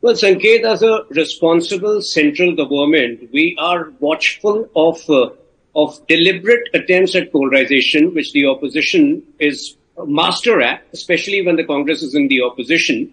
Well, 0.00 0.14
Sanket, 0.14 0.62
as 0.62 0.82
a 0.82 1.00
responsible 1.10 2.00
central 2.02 2.54
government, 2.54 3.30
we 3.32 3.56
are 3.58 3.90
watchful 3.98 4.68
of 4.76 5.02
uh, 5.10 5.30
of 5.74 6.06
deliberate 6.06 6.68
attempts 6.72 7.14
at 7.14 7.32
polarization, 7.32 8.14
which 8.14 8.32
the 8.32 8.46
opposition 8.46 9.22
is 9.38 9.76
master 10.06 10.60
at, 10.60 10.82
especially 10.92 11.44
when 11.44 11.56
the 11.56 11.64
Congress 11.64 12.02
is 12.02 12.14
in 12.14 12.28
the 12.28 12.42
opposition. 12.42 13.12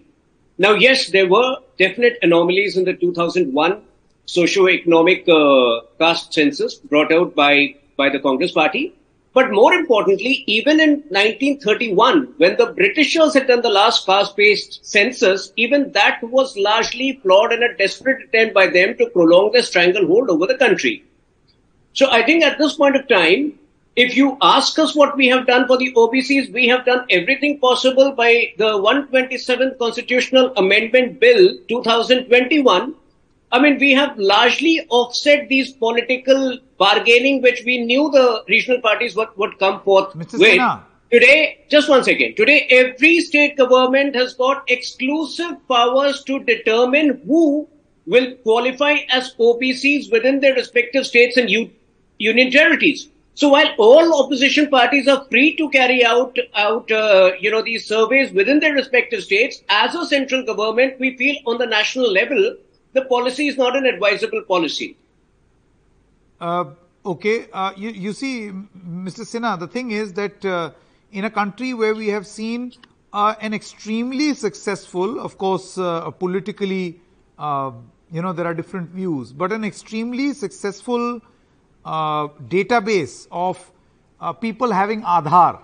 Now, 0.58 0.72
yes, 0.72 1.10
there 1.10 1.28
were 1.28 1.56
definite 1.78 2.18
anomalies 2.22 2.76
in 2.76 2.84
the 2.84 2.94
2001 2.94 3.82
socio-economic 4.24 5.28
uh, 5.28 5.80
caste 5.98 6.32
census 6.32 6.76
brought 6.76 7.12
out 7.12 7.34
by, 7.34 7.74
by 7.96 8.08
the 8.08 8.18
Congress 8.18 8.52
party. 8.52 8.94
But 9.34 9.50
more 9.50 9.74
importantly, 9.74 10.44
even 10.46 10.80
in 10.80 10.90
1931, 11.10 12.34
when 12.38 12.56
the 12.56 12.72
Britishers 12.72 13.34
had 13.34 13.48
done 13.48 13.60
the 13.60 13.68
last 13.68 14.06
caste-based 14.06 14.82
census, 14.82 15.52
even 15.56 15.92
that 15.92 16.22
was 16.22 16.56
largely 16.56 17.20
flawed 17.22 17.52
and 17.52 17.62
a 17.62 17.76
desperate 17.76 18.22
attempt 18.22 18.54
by 18.54 18.66
them 18.66 18.96
to 18.96 19.10
prolong 19.10 19.52
their 19.52 19.60
stranglehold 19.60 20.30
over 20.30 20.46
the 20.46 20.56
country. 20.56 21.04
So 21.92 22.10
I 22.10 22.22
think 22.24 22.44
at 22.44 22.56
this 22.56 22.76
point 22.76 22.96
of 22.96 23.06
time, 23.08 23.58
if 23.96 24.14
you 24.16 24.36
ask 24.42 24.78
us 24.78 24.94
what 24.94 25.16
we 25.16 25.26
have 25.28 25.46
done 25.46 25.66
for 25.66 25.78
the 25.78 25.92
OBCs, 25.94 26.52
we 26.52 26.68
have 26.68 26.84
done 26.84 27.06
everything 27.10 27.58
possible 27.58 28.12
by 28.12 28.52
the 28.58 28.72
127th 28.78 29.78
Constitutional 29.78 30.52
Amendment 30.56 31.18
Bill 31.18 31.56
2021. 31.68 32.94
I 33.52 33.58
mean, 33.58 33.78
we 33.78 33.92
have 33.92 34.18
largely 34.18 34.86
offset 34.90 35.48
these 35.48 35.72
political 35.72 36.58
bargaining, 36.78 37.40
which 37.40 37.62
we 37.64 37.78
knew 37.78 38.10
the 38.10 38.44
regional 38.48 38.80
parties 38.82 39.16
would, 39.16 39.28
would 39.36 39.58
come 39.58 39.80
forth 39.80 40.12
Mr. 40.14 40.38
with. 40.38 40.82
Today, 41.10 41.64
just 41.70 41.88
one 41.88 42.02
second. 42.04 42.34
Today, 42.36 42.66
every 42.68 43.20
state 43.20 43.56
government 43.56 44.14
has 44.16 44.34
got 44.34 44.64
exclusive 44.68 45.66
powers 45.68 46.22
to 46.24 46.40
determine 46.40 47.22
who 47.26 47.66
will 48.06 48.34
qualify 48.42 48.96
as 49.10 49.32
OBCs 49.38 50.10
within 50.10 50.40
their 50.40 50.54
respective 50.54 51.06
states 51.06 51.36
and 51.36 51.48
u- 51.48 51.70
union 52.18 52.50
territories. 52.50 53.08
So 53.36 53.50
while 53.50 53.68
all 53.76 54.24
opposition 54.24 54.70
parties 54.70 55.06
are 55.06 55.26
free 55.30 55.54
to 55.56 55.68
carry 55.68 56.02
out, 56.02 56.38
out, 56.54 56.90
uh, 56.90 57.32
you 57.38 57.50
know, 57.50 57.60
these 57.60 57.84
surveys 57.84 58.32
within 58.32 58.60
their 58.60 58.72
respective 58.72 59.22
states, 59.22 59.62
as 59.68 59.94
a 59.94 60.06
central 60.06 60.42
government, 60.42 60.98
we 60.98 61.18
feel 61.18 61.36
on 61.44 61.58
the 61.58 61.66
national 61.66 62.10
level, 62.10 62.56
the 62.94 63.02
policy 63.02 63.46
is 63.46 63.58
not 63.58 63.76
an 63.76 63.84
advisable 63.84 64.40
policy. 64.48 64.96
Uh, 66.40 66.64
okay, 67.04 67.46
uh, 67.52 67.74
you, 67.76 67.90
you 67.90 68.14
see, 68.14 68.52
Mr. 68.88 69.20
Sinha, 69.20 69.60
the 69.60 69.68
thing 69.68 69.90
is 69.90 70.14
that 70.14 70.42
uh, 70.42 70.70
in 71.12 71.26
a 71.26 71.30
country 71.30 71.74
where 71.74 71.94
we 71.94 72.08
have 72.08 72.26
seen 72.26 72.72
uh, 73.12 73.34
an 73.42 73.52
extremely 73.52 74.32
successful, 74.32 75.20
of 75.20 75.36
course, 75.36 75.76
uh, 75.76 76.10
politically, 76.10 77.02
you 77.38 78.22
know, 78.22 78.32
there 78.32 78.46
are 78.46 78.54
different 78.54 78.88
views, 78.92 79.30
but 79.30 79.52
an 79.52 79.62
extremely 79.62 80.32
successful 80.32 81.20
uh, 81.86 82.28
database 82.56 83.28
of 83.30 83.72
uh, 84.20 84.32
people 84.32 84.72
having 84.72 85.02
Aadhaar. 85.02 85.60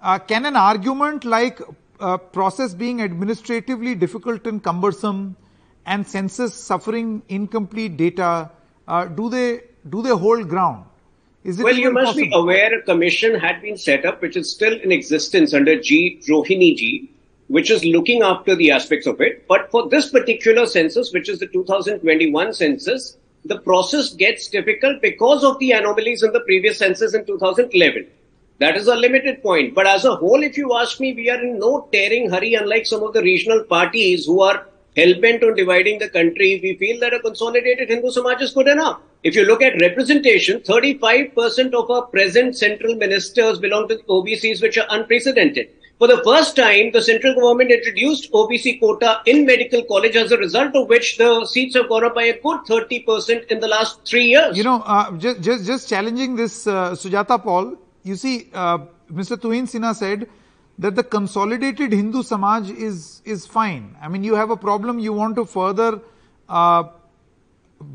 Uh, 0.00 0.18
can 0.18 0.46
an 0.46 0.56
argument 0.56 1.24
like 1.24 1.60
uh, 1.98 2.16
process 2.16 2.72
being 2.72 3.02
administratively 3.02 3.94
difficult 3.94 4.46
and 4.46 4.62
cumbersome 4.62 5.36
and 5.86 6.06
census 6.06 6.54
suffering 6.54 7.22
incomplete 7.28 7.96
data 7.96 8.50
uh, 8.86 9.06
do 9.06 9.28
they 9.28 9.60
do 9.88 10.02
they 10.02 10.10
hold 10.10 10.48
ground 10.48 10.84
is 11.42 11.58
it 11.58 11.64
Well, 11.64 11.76
you 11.76 11.92
must 11.92 12.16
be 12.16 12.30
aware 12.32 12.78
a 12.78 12.82
commission 12.82 13.38
had 13.38 13.62
been 13.62 13.76
set 13.76 14.04
up, 14.04 14.20
which 14.20 14.36
is 14.36 14.50
still 14.52 14.78
in 14.80 14.92
existence 14.92 15.54
under 15.54 15.80
G. 15.80 16.20
Rohini 16.28 16.76
G, 16.76 17.10
which 17.46 17.70
is 17.70 17.84
looking 17.84 18.22
after 18.22 18.54
the 18.54 18.70
aspects 18.72 19.06
of 19.06 19.20
it. 19.20 19.46
But 19.48 19.70
for 19.70 19.88
this 19.88 20.10
particular 20.10 20.66
census, 20.66 21.12
which 21.12 21.28
is 21.28 21.38
the 21.38 21.46
2021 21.46 22.52
census, 22.54 23.16
the 23.48 23.58
process 23.60 24.12
gets 24.14 24.48
difficult 24.48 25.00
because 25.02 25.42
of 25.42 25.58
the 25.58 25.72
anomalies 25.72 26.22
in 26.22 26.32
the 26.32 26.40
previous 26.40 26.78
census 26.78 27.14
in 27.14 27.24
2011. 27.24 28.06
That 28.58 28.76
is 28.76 28.88
a 28.88 28.94
limited 28.94 29.42
point. 29.42 29.74
But 29.74 29.86
as 29.86 30.04
a 30.04 30.16
whole, 30.16 30.42
if 30.42 30.56
you 30.56 30.74
ask 30.76 31.00
me, 31.00 31.14
we 31.14 31.30
are 31.30 31.40
in 31.40 31.58
no 31.58 31.88
tearing 31.92 32.28
hurry, 32.30 32.54
unlike 32.54 32.86
some 32.86 33.02
of 33.02 33.12
the 33.12 33.22
regional 33.22 33.64
parties 33.64 34.26
who 34.26 34.42
are 34.42 34.66
hell-bent 34.96 35.44
on 35.44 35.54
dividing 35.54 35.98
the 35.98 36.08
country. 36.08 36.60
We 36.62 36.76
feel 36.76 36.98
that 37.00 37.14
a 37.14 37.20
consolidated 37.20 37.88
Hindu 37.88 38.10
Samaj 38.10 38.42
is 38.42 38.52
good 38.52 38.66
enough. 38.66 39.00
If 39.22 39.36
you 39.36 39.44
look 39.44 39.62
at 39.62 39.80
representation, 39.80 40.60
35% 40.60 41.72
of 41.72 41.90
our 41.90 42.02
present 42.06 42.56
central 42.56 42.96
ministers 42.96 43.58
belong 43.60 43.88
to 43.88 43.96
the 43.96 44.02
OBCs, 44.02 44.60
which 44.60 44.76
are 44.76 44.86
unprecedented. 44.90 45.68
For 45.98 46.06
the 46.06 46.22
first 46.22 46.54
time, 46.54 46.92
the 46.92 47.02
central 47.02 47.34
government 47.34 47.72
introduced 47.72 48.30
OBC 48.32 48.78
quota 48.78 49.20
in 49.26 49.44
medical 49.44 49.82
college, 49.82 50.14
as 50.14 50.30
a 50.30 50.36
result 50.38 50.76
of 50.76 50.88
which 50.88 51.18
the 51.18 51.44
seats 51.44 51.74
have 51.74 51.88
gone 51.88 52.04
up 52.04 52.14
by 52.14 52.22
a 52.24 52.40
good 52.40 52.60
30% 52.66 53.46
in 53.48 53.58
the 53.58 53.66
last 53.66 54.04
three 54.04 54.26
years. 54.26 54.56
you 54.56 54.62
know 54.62 54.80
uh, 54.86 55.10
just, 55.16 55.40
just 55.40 55.66
just 55.66 55.88
challenging 55.88 56.36
this 56.36 56.66
uh, 56.66 56.92
sujata 56.92 57.42
paul 57.42 57.74
you 58.04 58.14
see 58.14 58.48
uh, 58.54 58.78
mr 59.20 59.36
tuhin 59.44 59.66
sinha 59.72 59.92
said 60.02 60.28
that 60.78 60.94
the 61.00 61.02
consolidated 61.16 61.92
hindu 61.92 62.22
samaj 62.30 62.70
is 62.90 63.00
is 63.34 63.46
fine 63.56 63.84
i 64.00 64.12
mean 64.14 64.22
you 64.30 64.38
have 64.42 64.54
a 64.56 64.60
problem 64.68 65.02
you 65.06 65.12
want 65.12 65.36
to 65.40 65.44
further 65.56 65.90
uh, 66.48 66.84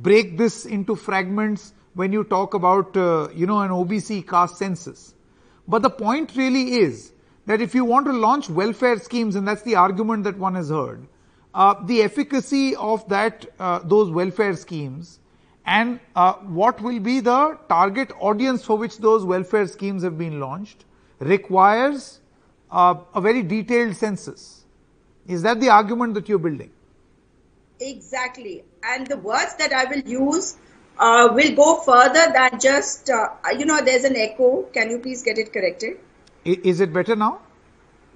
break 0.10 0.38
this 0.44 0.66
into 0.66 0.98
fragments 1.08 1.72
when 2.02 2.12
you 2.12 2.26
talk 2.36 2.54
about 2.62 2.98
uh, 2.98 3.30
you 3.34 3.48
know 3.54 3.62
an 3.70 3.74
obc 3.80 4.22
caste 4.36 4.58
census 4.66 5.08
but 5.68 5.90
the 5.90 5.96
point 6.06 6.36
really 6.44 6.66
is 6.84 7.13
that 7.46 7.62
if 7.62 7.76
you 7.76 7.86
want 7.86 8.06
to 8.06 8.14
launch 8.14 8.50
welfare 8.50 8.98
schemes 9.00 9.36
and 9.36 9.48
that's 9.48 9.62
the 9.64 9.76
argument 9.76 10.24
that 10.24 10.38
one 10.38 10.56
has 10.56 10.70
heard 10.70 11.08
uh, 11.54 11.76
the 11.86 12.02
efficacy 12.02 12.76
of 12.76 13.08
that 13.10 13.46
uh, 13.60 13.80
those 13.84 14.10
welfare 14.10 14.56
schemes 14.56 15.20
and 15.66 16.00
uh, 16.16 16.34
what 16.62 16.82
will 16.82 17.00
be 17.00 17.20
the 17.20 17.58
target 17.70 18.12
audience 18.20 18.66
for 18.66 18.78
which 18.78 18.98
those 18.98 19.26
welfare 19.26 19.68
schemes 19.68 20.04
have 20.04 20.18
been 20.18 20.40
launched 20.40 20.86
requires 21.20 22.20
uh, 22.72 22.96
a 23.14 23.22
very 23.22 23.44
detailed 23.44 23.96
census 23.96 24.66
is 25.28 25.42
that 25.42 25.60
the 25.60 25.70
argument 25.70 26.14
that 26.14 26.28
you're 26.28 26.40
building 26.40 26.72
Exactly. 27.80 28.64
And 28.84 29.08
the 29.08 29.18
words 29.18 29.56
that 29.58 29.74
I 29.74 29.86
will 29.86 30.04
use 30.10 30.58
uh, 30.98 31.30
will 31.34 31.56
go 31.56 31.82
further 31.82 32.32
than 32.34 32.60
just, 32.60 33.10
uh, 33.10 33.30
you 33.58 33.66
know, 33.66 33.82
there's 33.84 34.04
an 34.04 34.16
echo. 34.16 34.64
Can 34.74 34.90
you 34.90 35.00
please 35.00 35.24
get 35.24 35.38
it 35.38 35.52
corrected? 35.52 35.98
Is 36.46 36.82
it 36.82 36.94
better 36.94 37.16
now 37.16 37.40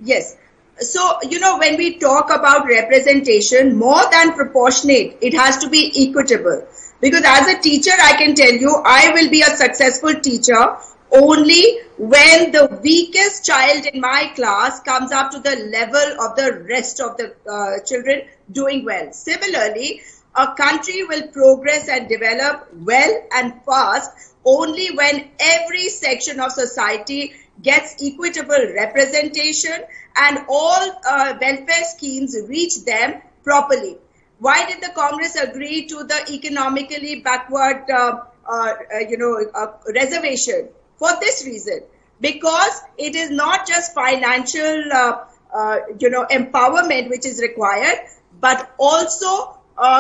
Yes. 0.02 0.38
So, 0.80 1.18
you 1.24 1.40
know, 1.40 1.58
when 1.58 1.76
we 1.78 1.98
talk 1.98 2.30
about 2.30 2.68
representation, 2.68 3.78
more 3.78 4.04
than 4.12 4.34
proportionate, 4.34 5.18
it 5.22 5.34
has 5.34 5.58
to 5.60 5.70
be 5.70 6.08
equitable. 6.08 6.68
Because 7.02 7.24
as 7.26 7.48
a 7.48 7.60
teacher, 7.60 7.92
I 8.00 8.14
can 8.14 8.36
tell 8.36 8.54
you, 8.54 8.82
I 8.86 9.12
will 9.14 9.30
be 9.30 9.42
a 9.42 9.56
successful 9.56 10.14
teacher 10.16 10.78
only 11.12 11.80
when 11.98 12.52
the 12.52 12.80
weakest 12.84 13.46
child 13.46 13.86
in 13.86 14.02
my 14.02 14.32
class 14.36 14.82
comes 14.82 15.12
up 15.12 15.32
to 15.32 15.40
the 15.40 15.56
level 15.72 16.22
of 16.22 16.36
the 16.36 16.66
rest 16.70 17.00
of 17.00 17.18
the 17.18 17.34
uh, 17.50 17.84
children 17.86 18.28
doing 18.52 18.86
well. 18.86 19.12
Similarly, 19.14 20.02
a 20.36 20.54
country 20.54 21.04
will 21.04 21.28
progress 21.30 21.88
and 21.90 22.08
develop 22.08 22.68
well 22.74 23.24
and 23.34 23.54
fast 23.64 24.12
only 24.46 24.96
when 24.96 25.30
every 25.40 25.90
section 25.90 26.40
of 26.40 26.52
society 26.52 27.34
gets 27.62 27.96
equitable 28.02 28.74
representation 28.76 29.84
and 30.16 30.40
all 30.48 30.92
uh, 31.08 31.38
welfare 31.42 31.84
schemes 31.86 32.36
reach 32.48 32.84
them 32.86 33.22
properly. 33.44 33.98
Why 34.40 34.66
did 34.68 34.82
the 34.82 34.90
Congress 34.90 35.36
agree 35.36 35.88
to 35.88 36.04
the 36.04 36.32
economically 36.32 37.22
backward, 37.22 37.90
uh, 37.90 38.24
uh, 38.48 38.52
uh, 38.52 39.00
you 39.10 39.18
know, 39.18 39.44
uh, 39.54 39.74
reservation? 39.94 40.70
For 40.98 41.10
this 41.20 41.46
reason, 41.46 41.82
because 42.22 42.82
it 42.98 43.16
is 43.16 43.30
not 43.30 43.68
just 43.68 43.94
financial, 43.94 44.84
uh, 44.92 45.78
you 46.00 46.10
know, 46.10 46.26
empowerment 46.26 47.10
which 47.10 47.26
is 47.26 47.40
required, 47.42 48.00
but 48.40 48.74
also 48.78 49.58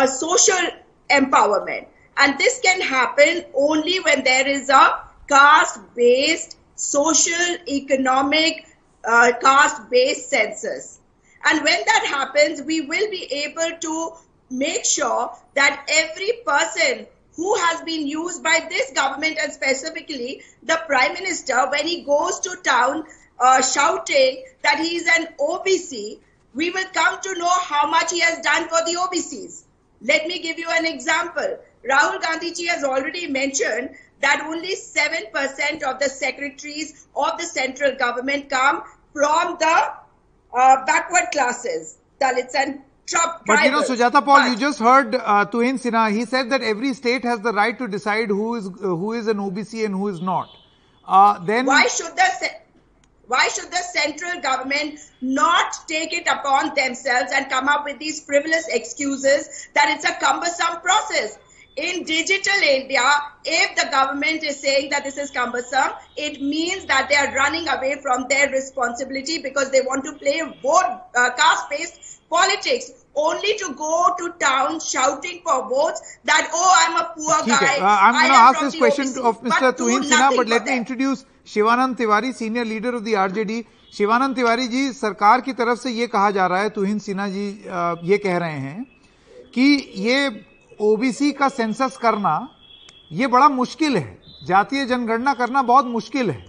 social 0.07 0.67
empowerment. 1.09 1.87
And 2.17 2.39
this 2.39 2.59
can 2.59 2.81
happen 2.81 3.45
only 3.53 3.99
when 3.99 4.23
there 4.23 4.47
is 4.47 4.69
a 4.69 4.99
caste-based, 5.29 6.56
social, 6.77 7.57
economic, 7.67 8.65
uh, 9.03 9.33
caste-based 9.41 10.29
census. 10.29 10.99
And 11.43 11.63
when 11.63 11.79
that 11.85 12.05
happens, 12.07 12.61
we 12.61 12.81
will 12.81 13.09
be 13.11 13.45
able 13.45 13.77
to 13.81 14.13
make 14.49 14.85
sure 14.85 15.31
that 15.55 15.85
every 15.89 16.31
person 16.45 17.07
who 17.35 17.55
has 17.55 17.81
been 17.81 18.07
used 18.07 18.41
by 18.43 18.65
this 18.69 18.91
government 18.91 19.37
and 19.41 19.51
specifically 19.51 20.41
the 20.63 20.79
prime 20.87 21.13
minister 21.13 21.69
when 21.69 21.85
he 21.85 22.03
goes 22.03 22.39
to 22.41 22.55
town 22.63 23.03
uh, 23.39 23.61
shouting 23.61 24.43
that 24.63 24.79
he 24.79 24.95
is 24.95 25.07
an 25.07 25.27
OBC, 25.39 26.19
we 26.55 26.71
will 26.71 26.87
come 26.93 27.19
to 27.21 27.35
know 27.37 27.49
how 27.49 27.87
much 27.87 28.11
he 28.11 28.19
has 28.19 28.39
done 28.39 28.67
for 28.67 28.83
the 28.85 28.97
OBCs. 28.97 29.63
Let 30.01 30.27
me 30.27 30.39
give 30.39 30.57
you 30.57 30.67
an 30.69 30.85
example. 30.85 31.59
Rahul 31.87 32.21
Gandhi 32.21 32.53
ji 32.53 32.67
has 32.67 32.83
already 32.83 33.27
mentioned 33.27 33.95
that 34.21 34.41
only 34.47 34.75
7% 34.75 35.83
of 35.83 35.99
the 35.99 36.09
secretaries 36.09 37.07
of 37.15 37.37
the 37.37 37.43
central 37.45 37.95
government 37.95 38.49
come 38.49 38.83
from 39.13 39.57
the 39.59 39.91
uh, 40.53 40.85
backward 40.85 41.29
classes, 41.31 41.97
Dalits 42.19 42.55
and 42.55 42.81
Trump. 43.05 43.43
But 43.45 43.63
you 43.63 43.71
know. 43.71 43.81
Sujata 43.81 44.23
Paul, 44.23 44.41
But- 44.41 44.51
you 44.51 44.57
just 44.57 44.79
heard 44.79 45.15
uh, 45.15 45.45
Tuhin 45.45 45.79
Sinha. 45.79 46.11
He 46.11 46.25
said 46.25 46.49
that 46.49 46.61
every 46.61 46.93
state 46.93 47.23
has 47.23 47.41
the 47.41 47.53
right 47.53 47.77
to 47.77 47.87
decide 47.87 48.29
who 48.29 48.55
is 48.55 48.67
uh, 48.67 48.69
who 48.71 49.13
is 49.13 49.27
an 49.27 49.37
OBC 49.37 49.85
and 49.85 49.93
who 49.93 50.07
is 50.07 50.21
not. 50.21 50.49
Uh, 51.07 51.39
then 51.45 51.65
why 51.65 51.87
should 51.87 52.15
the 52.15 52.27
why 53.27 53.47
should 53.49 53.69
the 53.69 53.83
central 53.93 54.41
government 54.41 54.99
not 55.21 55.73
take 55.87 56.13
it 56.13 56.27
upon 56.27 56.73
themselves 56.75 57.31
and 57.33 57.49
come 57.49 57.67
up 57.67 57.83
with 57.83 57.99
these 57.99 58.23
frivolous 58.23 58.67
excuses 58.69 59.67
that 59.73 59.89
it's 59.89 60.05
a 60.05 60.13
cumbersome 60.13 60.79
process? 60.81 61.37
In 61.77 62.03
digital 62.03 62.61
India, 62.67 63.03
if 63.45 63.75
the 63.75 63.87
government 63.91 64.43
is 64.43 64.59
saying 64.59 64.89
that 64.89 65.03
this 65.03 65.17
is 65.17 65.29
cumbersome, 65.31 65.91
it 66.17 66.41
means 66.41 66.85
that 66.85 67.07
they 67.09 67.15
are 67.15 67.33
running 67.35 67.67
away 67.67 67.97
from 68.01 68.27
their 68.29 68.49
responsibility 68.49 69.37
because 69.41 69.69
they 69.69 69.81
want 69.81 70.03
to 70.05 70.13
play 70.13 70.41
vote 70.63 71.01
uh, 71.15 71.29
caste-based 71.41 71.99
politics. 72.29 72.93
only 73.19 73.53
to 73.59 73.67
go 73.73 74.15
to 74.17 74.25
town 74.41 74.79
shouting 74.79 75.37
for 75.45 75.67
votes 75.69 76.01
that, 76.23 76.49
oh, 76.53 76.73
I'm 76.81 76.97
a 76.97 77.05
poor 77.15 77.37
ठीक 77.45 77.59
guy. 77.61 77.77
uh, 77.77 77.97
I'm 78.01 78.13
going 78.13 78.31
to 78.31 78.41
ask 78.41 78.59
this 78.59 78.75
question 78.75 79.05
OBC, 79.05 79.23
of 79.29 79.41
Mr. 79.41 79.71
Tuhin 79.79 80.03
Sinha, 80.03 80.35
but 80.35 80.47
let 80.47 80.65
me 80.65 80.71
them. 80.71 80.83
introduce 80.83 81.25
Shivanand 81.47 81.95
Tiwari 81.97 82.31
senior 82.33 82.65
leader 82.65 82.95
of 82.95 83.03
the 83.03 83.13
RJD 83.17 83.63
Shivanand 83.97 84.35
Tiwari 84.35 84.67
ji 84.67 84.81
सरकार 84.93 85.41
की 85.41 85.53
तरफ़ 85.59 85.79
से 85.79 85.91
ये 85.91 86.07
कहा 86.15 86.31
जा 86.37 86.47
रहा 86.47 86.61
है 86.61 86.69
तुहिन 86.77 86.99
सिन्हा 86.99 87.27
जी 87.35 87.45
ये 88.09 88.17
कह 88.25 88.37
रहे 88.43 88.57
हैं 88.65 88.83
कि 89.53 89.67
ये 90.07 90.17
ओबीसी 90.79 91.31
का 91.31 91.47
सेंसस 91.49 91.97
करना 91.97 92.49
ये 93.11 93.27
बड़ा 93.27 93.47
मुश्किल 93.49 93.95
है। 93.97 94.17
जातीय 94.47 94.85
जनगणना 94.85 95.33
करना 95.33 95.61
बहुत 95.61 95.85
मुश्किल 95.85 96.29
है 96.29 96.45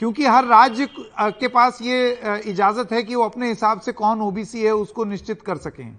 क्योंकि 0.00 0.26
हर 0.26 0.44
राज्य 0.44 0.88
के 1.20 1.48
पास 1.48 1.78
ये 1.82 2.40
इजाज़त 2.46 2.92
है 2.92 3.02
कि 3.02 3.14
वो 3.14 3.24
अपने 3.24 3.48
हिसाब 3.48 3.80
से 3.80 3.92
कौन 3.92 4.20
ओबीसी 4.20 4.62
है 4.62 4.72
उसको 4.72 5.04
निश्चित 5.04 5.42
कर 5.42 5.56
सकें। 5.56 5.98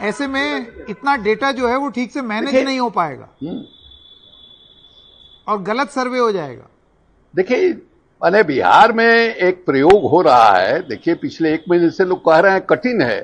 ऐसे 0.00 0.26
में 0.26 0.86
इतना 0.90 1.16
डेटा 1.16 1.52
जो 1.52 1.68
है 1.68 1.76
वो 1.76 1.88
ठीक 1.88 2.12
से 2.12 2.22
मैनेज 2.22 2.54
नहीं 2.56 2.78
हो 2.78 2.90
पाएगा। 2.90 3.28
और 5.46 5.62
गलत 5.62 5.90
सर्वे 5.90 6.18
हो 6.18 6.30
जाएगा। 6.32 6.68
देखिए 7.34 7.68
मैंने 8.22 8.42
बिहार 8.42 8.92
में 8.92 9.06
एक 9.06 9.64
प्रयोग 9.66 10.10
हो 10.10 10.20
रहा 10.22 10.50
है। 10.50 10.80
देखिए 10.88 11.14
पिछले 11.14 11.52
एक 11.54 11.64
महीने 11.70 11.90
से 11.90 12.04
लोग 12.04 12.24
कह 12.24 12.38
रहे 12.38 12.52
हैं 12.52 12.64
कठिन 12.66 13.02
है। 13.02 13.20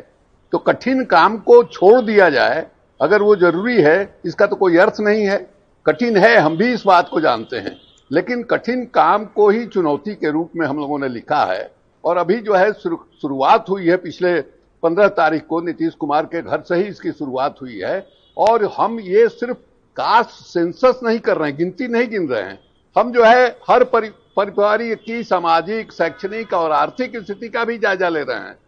तो 0.52 0.58
कठिन 0.58 1.04
काम 1.04 1.36
को 1.38 1.62
छोड़ 1.64 2.00
दिया 2.00 2.28
जाए 2.30 2.66
अगर 3.00 3.22
वो 3.22 3.36
ज़रूरी 3.36 3.82
है, 3.82 4.20
इसका 4.24 4.46
तो 4.46 4.56
कोई 4.56 4.76
अर्थ 4.76 4.94
नहीं 5.00 5.26
है। 5.26 5.50
कठिन 5.86 6.16
है, 6.16 6.36
हम 6.36 6.56
भी 6.56 6.72
इस 6.72 6.82
बात 6.86 7.08
को 7.08 7.20
जानते 7.20 7.56
हैं। 7.56 7.80
लेकिन 8.12 8.42
कठिन 8.42 8.84
काम 8.84 9.24
को 9.24 9.48
ही 9.48 9.66
चुनौती 9.66 10.14
के 10.14 10.30
रूप 10.30 10.50
में 10.56 10.66
हम 10.66 10.78
लोगों 10.78 10.98
ने 10.98 11.08
लिखा 11.08 11.44
है। 11.44 11.70
और 12.04 12.16
अभी 12.16 12.34
जो 12.34 12.54
है 12.54 12.72
शुरुआत 12.72 13.64
हुई 13.70 13.86
है 13.86 13.96
पिछले 13.96 14.40
पंद्रह 14.82 15.08
तारीख 15.08 15.46
को, 15.46 15.60
नीतीश 15.60 15.94
कुमार 15.94 16.24
के 16.24 16.42
घर 16.42 16.60
से 16.60 16.74
ही 16.74 16.82
इसकी 16.82 17.12
शुरुआत 17.12 17.54
हुई 17.62 17.78
है। 17.78 18.08
और 18.36 18.74
हम 18.78 19.00
ये 19.00 19.28
सिर्फ़ 19.28 19.56
कास्ट 19.96 20.30
सेंसस 20.30 21.00
नहीं 21.04 21.18
कर 21.18 21.36
रहे 21.36 21.48
हैं, 21.48 21.58
गिनती 21.58 21.88
नहीं 21.88 22.08
गिन 22.08 22.28
रहे 22.28 22.42
हैं। 22.42 22.60
हम 22.98 23.12
जो 23.12 23.24
है, 23.24 23.58
हर 23.70 23.84
परि- 23.84 24.12
परिवार 24.36 24.78
की 24.82 25.22
सामाजिक, 25.22 25.92
शैक्षणिक 25.92 26.52
और 26.52 26.72
आर्थिक 26.72 27.16
स्थिति 27.16 27.48
का 27.48 27.64
भी 27.64 27.78
जायजा 27.78 28.08
ले 28.08 28.20
रहे 28.20 28.36
हैं। 28.36 28.58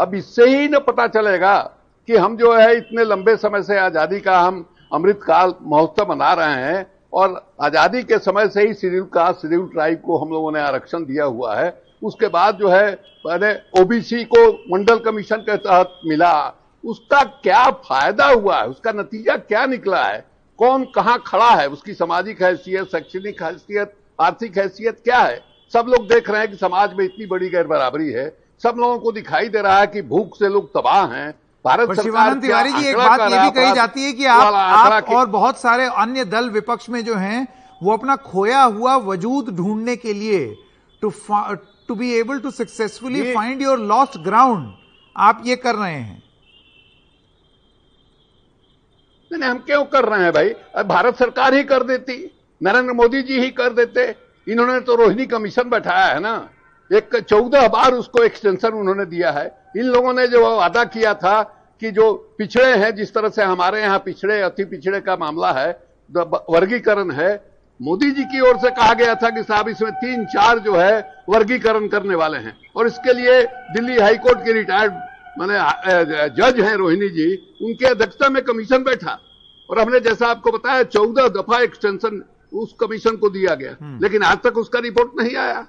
अब 0.00 0.14
इससे 0.14 0.44
ही 0.44 0.68
न 0.68 0.78
पता 0.78 1.06
चलेगा 1.06 1.76
कि 2.08 2.16
हम 2.16 2.36
जो 2.36 2.52
है 2.54 2.76
इतने 2.76 3.04
लंबे 3.04 3.36
समय 3.36 3.62
से 3.62 3.78
आज़ादी 3.78 4.20
का 4.20 4.38
हम 4.40 4.64
अमृत 4.92 5.20
काल 5.22 5.54
महोत्सव 5.62 6.10
मना 6.10 6.32
रहे 6.32 6.62
हैं 6.62 6.86
और 7.12 7.40
आज़ादी 7.62 8.02
के 8.02 8.18
समय 8.18 8.48
से 8.48 8.66
ही 8.66 8.74
शेड्यूल 8.74 9.04
कास्ट 9.14 9.42
शेड्यूल 9.42 9.68
ट्राइब 9.68 10.00
को 10.00 10.18
हम 10.18 10.30
लोगों 10.30 10.52
ने 10.52 10.60
आरक्षण 10.60 11.04
दिया 11.04 11.24
हुआ 11.24 11.54
है। 11.56 11.70
उसके 12.02 12.28
बाद 12.28 12.56
जो 12.56 12.68
है 12.68 12.92
मैंने 13.26 13.52
ओबीसी 13.80 14.24
को 14.24 14.48
मंडल 14.72 14.98
कमीशन 15.00 15.36
के 15.40 15.56
तहत 15.58 16.00
मिला। 16.06 16.32
उसका 16.84 17.22
क्या 17.42 17.64
फ़ायदा 17.70 18.26
हुआ 18.26 18.58
है? 18.58 18.66
उसका 18.68 18.92
नतीजा 18.92 19.36
क्या 19.36 19.64
निकला 19.66 20.02
है? 20.04 20.24
कौन 20.58 20.84
कहाँ 20.94 21.22
खड़ा 21.26 21.50
है? 21.50 21.68
उसकी 21.68 21.94
सामाजिक 21.94 22.42
हैसियत, 22.42 22.86
शैक्षणिक 22.86 23.42
हैसियत, 23.42 23.94
आर्थिक 24.20 24.58
हैसियत 24.58 25.00
क्या 25.04 25.18
है? 25.18 25.40
सब 25.72 25.86
लोग 25.88 26.08
देख 26.08 26.30
रहे 26.30 26.40
हैं 26.40 26.50
कि 26.50 26.56
समाज 26.56 26.94
में 26.94 27.04
इतनी 27.04 27.26
बड़ी 27.26 27.48
गैर 27.48 27.66
बराबरी 27.66 28.10
है। 28.12 28.28
सब 28.62 28.74
लोगों 28.78 28.98
को 28.98 29.12
दिखाई 29.12 29.48
दे 29.48 29.60
रहा 29.60 29.78
है 29.78 29.86
कि 29.86 30.02
भूख 30.02 30.36
से 30.38 30.48
लोग 30.48 30.68
तबाह 30.70 31.06
हैं। 31.06 31.32
भारत 31.64 31.88
पर 31.88 32.02
शिवानंद 32.02 32.42
तिवारी 32.42 32.72
जी 32.72 32.88
एक 32.88 32.96
बात 32.96 33.20
ये 33.32 33.40
भी 33.40 33.50
कही 33.50 33.72
जाती 33.72 34.04
है 34.04 34.12
कि 34.12 34.24
आप 34.26 34.54
आप 34.54 35.10
और 35.10 35.26
बहुत 35.30 35.60
सारे 35.60 35.84
अन्य 35.96 36.24
दल 36.26 36.48
विपक्ष 36.50 36.88
में 36.90 37.04
जो 37.04 37.14
हैं 37.16 37.46
वो 37.82 37.92
अपना 37.92 38.16
खोया 38.16 38.62
हुआ 38.62 38.96
वजूद 39.04 39.48
ढूँढने 39.56 39.96
के 39.96 40.12
लिए 40.12 40.40
to 41.02 41.12
to 41.88 41.94
be 41.94 42.12
able 42.14 42.38
to 42.40 42.50
successfully 42.50 43.22
find 43.34 43.62
your 43.62 43.78
lost 43.78 44.18
ground 44.24 44.72
आप 45.16 45.42
ये 45.46 45.56
कर 45.56 45.74
रहे 45.74 45.94
हैं। 45.94 46.22
नहीं 49.30 49.40
नहीं, 49.40 49.50
हम 49.50 49.58
क्यों 49.58 49.84
कर 49.84 50.04
रहे 50.04 50.22
हैं 50.22 50.32
भाई? 50.32 50.48
भारत 50.84 51.18
सरकार 51.18 51.54
ही 51.54 51.62
कर 51.64 51.82
देती 51.82 52.14
नरेंद्र 52.60 52.92
मोदी 52.94 53.22
जी 53.22 53.40
ही 53.40 53.50
कर 53.52 53.72
देते। 53.72 54.14
इन्होंने 54.46 54.80
तो 54.80 54.94
रोहिणी 54.96 55.26
कमीशन 55.26 55.70
बैठाया 55.70 56.06
है 56.06 56.20
ना। 56.20 56.34
एक 56.90 57.16
चौदह 57.20 57.68
बार 57.68 57.94
उसको 57.94 58.22
एक्सटेंशन 58.24 58.68
उन्होंने 58.70 59.04
दिया 59.06 59.30
है। 59.30 59.46
इन 59.76 59.84
लोगों 59.84 60.12
ने 60.12 60.26
जो 60.28 60.42
वादा 60.48 60.84
किया 60.86 61.14
था 61.16 61.42
कि 61.82 61.90
जो 61.90 62.12
पिछड़े 62.38 62.74
हैं 62.76 62.94
जिस 62.96 63.14
तरह 63.14 63.28
से 63.28 63.42
हमारे 63.44 63.80
यहाँ 63.80 63.98
पिछड़े 64.00 64.40
अति 64.42 64.64
पिछड़े 64.64 65.00
का 65.00 65.16
मामला 65.16 65.52
है 65.52 65.70
वर्गीकरण 66.10 67.10
है 67.12 67.32
मोदी 67.80 68.10
जी 68.10 68.24
की 68.24 68.40
ओर 68.40 68.58
से 68.58 68.70
कहा 68.70 68.94
गया 68.94 69.14
था 69.14 69.30
कि 69.30 69.42
साहब 69.42 69.68
इसमें 69.68 69.92
तीन 69.94 70.24
चार 70.26 70.58
जो 70.58 70.74
है 70.76 71.00
वर्गीकरण 71.28 71.88
करने 71.88 72.14
वाले 72.14 72.38
हैं। 72.38 72.54
और 72.76 72.86
इसके 72.86 73.12
लिए 73.12 73.42
दिल्ली 73.72 73.98
हाईकोर्ट 73.98 74.44
के 74.44 74.52
रिटायर्ड 74.52 74.92
मैंने 75.38 75.58
जज 76.36 76.60
हैं 76.60 76.74
रोहिणी 76.76 77.08
जी 77.10 77.34
उनके 77.62 77.86
अध्यक्षता 77.86 78.28
में 78.28 78.42
कमीशन 78.44 78.82
बैठा। 78.84 79.18
और 79.68 79.78
हमने 79.78 80.00
जैसा 80.00 80.26
आपको 80.28 80.50
बताया 80.52 80.82
चौदह 80.84 81.28
दफ़ा 81.32 81.60
एक्सटेंशन 81.62 82.22
उस 82.52 82.74
कमीशन 82.80 83.16
को 83.16 83.28
दिया 83.30 83.54
गया। 83.54 83.76
लेकिन 84.02 84.22
आज 84.22 84.38
तक 84.44 84.56
उसका 84.58 84.78
रिपोर्ट 84.80 85.20
नहीं 85.20 85.36
आया। 85.36 85.66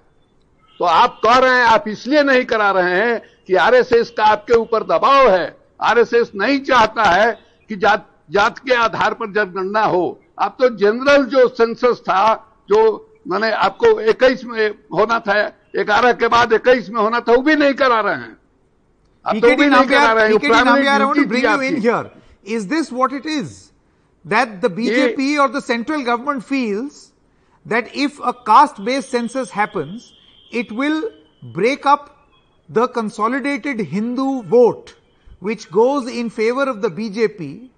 तो 0.79 0.85
आप 0.85 1.19
कह 1.25 1.37
रहे 1.37 1.57
हैं 1.57 1.65
आप 1.65 1.87
इसलिए 1.87 2.23
नहीं 2.23 2.45
करा 2.45 2.69
रहे 2.71 2.95
हैं 2.99 3.21
कि 3.47 3.55
आरएसएस 3.65 4.09
का 4.17 4.23
आपके 4.25 4.53
ऊपर 4.53 4.83
दबाव 4.83 5.29
है 5.31 5.45
आरएसएस 5.89 6.31
नहीं 6.35 6.59
चाहता 6.69 7.03
है 7.03 7.31
कि 7.69 7.75
जात 7.75 8.09
जात 8.31 8.59
के 8.59 8.73
आधार 8.75 9.13
पर 9.13 9.31
जनगणना 9.33 9.83
हो 9.93 10.05
आप 10.39 10.57
तो 10.61 10.69
जनरल 10.77 11.23
जो 11.33 11.47
सेंसस 11.57 12.01
था 12.09 12.23
जो 12.69 12.79
मैंने 13.27 13.51
आपको 13.65 13.99
इक्कीस 14.11 14.43
में 14.45 14.69
होना 14.93 15.19
था 15.27 15.33
ग्यारह 15.75 16.13
के 16.13 16.27
बाद 16.27 16.53
इक्कीस 16.53 16.89
में 16.89 17.01
होना 17.01 17.19
था 17.19 17.33
वो 17.33 17.41
भी 17.41 17.55
नहीं 17.55 17.73
करा 17.73 17.99
रहे 18.01 18.15
हैं 18.15 18.37
आप 19.25 19.35
तो 19.35 19.55
भी 19.55 19.65
नहीं 19.69 19.87
करा 19.87 20.11
रहे 20.13 20.27
हैं. 20.27 20.39
Is 22.45 22.67
this 22.67 22.91
what 22.91 23.13
it 23.13 23.25
is? 23.25 23.71
That 24.25 24.59
the 24.61 24.69
BJP 24.69 25.39
or 25.39 25.47
the 25.47 25.61
central 25.61 26.03
government 26.03 26.43
feels 26.43 27.11
that 27.65 27.87
if 27.95 28.19
a 28.21 28.33
caste-based 28.33 29.09
census 29.09 29.49
happens, 29.51 30.13
it 30.52 30.70
will 30.72 31.10
break 31.42 31.86
up 31.86 32.16
the 32.68 32.88
consolidated 32.88 33.80
Hindu 33.80 34.42
vote, 34.42 34.94
which 35.40 35.70
goes 35.70 36.08
in 36.08 36.30
favor 36.30 36.62
of 36.62 36.82
the 36.82 36.88
BJP, 36.88 37.70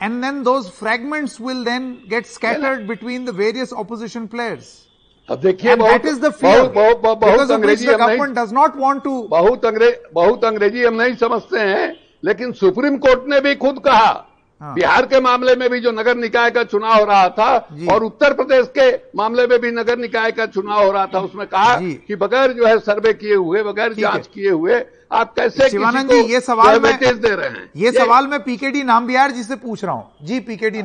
and 0.00 0.22
then 0.22 0.42
those 0.42 0.68
fragments 0.68 1.38
will 1.38 1.64
then 1.64 2.06
get 2.08 2.26
scattered 2.26 2.86
between 2.86 3.24
the 3.24 3.32
various 3.32 3.72
opposition 3.72 4.28
players. 4.28 4.86
अब 5.28 5.40
देखिए 5.40 5.72
And 5.72 5.80
बहुत 5.80 6.02
that 6.02 6.04
is 6.04 6.18
the 6.18 6.32
fear, 6.32 6.68
बहुत 6.68 6.72
बहुत 6.72 7.00
बहुत, 7.00 7.20
because 7.20 7.48
बहुत 7.48 7.50
of 7.50 7.60
which 7.60 7.78
अंग्रेजी 7.78 7.86
the 7.86 7.92
हम 7.92 8.00
नहीं 8.00 8.16
government 8.16 8.34
does 8.34 8.52
not 8.52 8.76
want 8.76 9.04
to 9.04 9.28
बहुत 9.28 9.64
अंग्रेज 9.64 9.98
बहुत 10.14 10.44
अंग्रेजी 10.44 10.84
हम 10.84 10.94
नहीं 11.02 11.14
समझते 11.16 11.58
हैं 11.58 11.96
लेकिन 12.24 12.52
सुप्रीम 12.52 12.96
कोर्ट 12.98 13.28
ने 13.28 13.40
भी 13.40 13.54
खुद 13.54 13.78
कहा 13.84 14.06
हाँ। 14.06 14.26
बिहार 14.61 15.05
के 15.05 15.19
मामले 15.19 15.55
में 15.55 15.69
भी 15.69 15.79
जो 15.79 15.91
नगर 15.91 16.15
निकाय 16.17 16.51
का 16.51 16.63
चुनाव 16.63 16.99
हो 16.99 17.05
रहा 17.05 17.27
था 17.39 17.47
और 17.93 18.03
उत्तर 18.03 18.33
प्रदेश 18.33 18.67
के 18.77 18.89
मामले 19.17 19.47
में 19.47 19.59
भी 19.61 19.71
नगर 19.71 19.97
निकाय 19.99 20.31
का 20.31 20.45
चुनाव 20.55 20.85
हो 20.85 20.91
रहा 20.91 21.05
था 21.13 21.19
उसमें 21.27 21.45
कहा 21.47 21.75
कि 22.07 22.15
बगैर 22.15 22.53
जो 22.53 22.67
है 22.67 22.77
सर्वे 22.79 23.13
किए 23.13 23.35
हुए 23.35 23.63
बगैर 23.63 23.93
जाँच 23.93 24.27
किए 24.33 24.49
हुए 24.49 24.81
आप 25.11 25.33
कैसे 25.35 25.69
शिवानंद 25.69 26.11
जी 26.11 26.21
ये 26.33 26.39
सवाल 26.47 26.79
मैं 26.81 26.97
दे 26.99 27.35
रहे 27.35 27.49
हैं 27.49 27.69
ये 27.77 27.91
सवाल 27.91 28.27
मैं 28.27 28.39
पीकेडी 28.43 28.83
नामबियार 28.83 29.31
जी 29.31 29.43
से 29.43 29.55
पूछ 29.65 29.83
रहा 29.83 29.93
हूँ 29.93 30.27
जी 30.27 30.39
PKD 30.49 30.83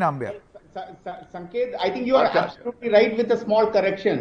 Sa- 0.74 0.82
Sa- 1.04 1.20
Sanket, 1.32 1.72
I 1.80 1.90
think 1.90 2.06
you 2.06 2.16
are 2.16 2.26
Okay. 2.26 2.38
absolutely 2.38 2.90
right 2.90 3.16
with 3.20 3.32
a 3.32 3.36
small 3.36 3.66
correction. 3.76 4.20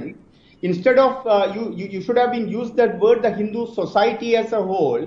Instead 0.63 0.97
of 0.97 1.27
uh, 1.27 1.53
you, 1.55 1.65
you, 1.75 1.85
you 1.91 2.01
should 2.01 2.17
have 2.17 2.31
been 2.31 2.47
used 2.49 2.75
that 2.75 2.99
word, 2.99 3.21
the 3.21 3.29
Hindu 3.31 3.65
society 3.75 4.35
as 4.35 4.51
a 4.51 4.61
whole. 4.61 5.05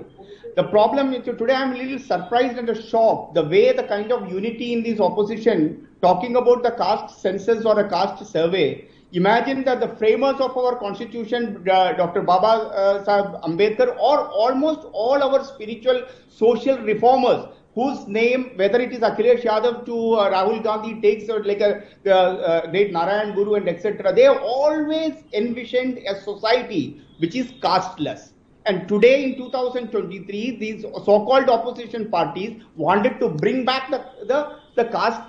The 0.55 0.65
problem 0.65 1.13
is 1.13 1.25
today 1.25 1.55
I'm 1.55 1.73
a 1.73 1.77
little 1.77 1.97
surprised 1.97 2.59
and 2.59 2.77
shocked 2.77 3.33
the 3.33 3.43
way 3.43 3.73
the 3.73 3.83
kind 3.83 4.11
of 4.11 4.31
unity 4.31 4.73
in 4.73 4.83
this 4.83 4.99
opposition 4.99 5.87
talking 5.99 6.35
about 6.35 6.61
the 6.61 6.71
caste 6.71 7.21
census 7.21 7.65
or 7.65 7.79
a 7.79 7.89
caste 7.89 8.23
survey. 8.31 8.87
Imagine 9.13 9.63
that 9.63 9.79
the 9.79 9.87
framers 9.95 10.39
of 10.39 10.55
our 10.55 10.77
constitution, 10.77 11.67
uh, 11.71 11.93
Dr. 11.93 12.21
Baba 12.21 12.69
uh, 12.69 13.03
Sahib 13.03 13.41
Ambedkar, 13.41 13.97
or 13.97 14.27
almost 14.27 14.87
all 14.91 15.23
our 15.23 15.43
spiritual 15.43 16.03
social 16.29 16.77
reformers, 16.79 17.47
whose 17.73 18.07
name, 18.07 18.51
whether 18.55 18.79
it 18.79 18.91
is 18.91 18.99
Akhilesh 18.99 19.43
Yadav 19.43 19.85
to 19.87 20.13
uh, 20.13 20.29
Rahul 20.31 20.63
Gandhi, 20.63 21.01
takes 21.01 21.29
uh, 21.29 21.39
like 21.43 21.61
a 21.61 21.83
uh, 22.05 22.09
uh, 22.11 22.69
great 22.69 22.91
Narayan 22.91 23.33
Guru 23.33 23.55
and 23.55 23.67
etc. 23.67 24.13
They 24.13 24.23
have 24.23 24.41
always 24.43 25.13
envisioned 25.33 25.97
a 26.07 26.19
society 26.21 27.01
which 27.17 27.35
is 27.35 27.51
casteless. 27.59 28.32
And 28.65 28.87
today 28.87 29.23
in 29.25 29.37
2023, 29.37 30.57
these 30.57 30.83
so-called 30.83 31.49
opposition 31.49 32.09
parties 32.09 32.61
wanted 32.75 33.19
to 33.19 33.29
bring 33.29 33.65
back 33.65 33.89
the 33.89 34.05
the, 34.25 34.57
the 34.75 34.85
caste 34.85 35.21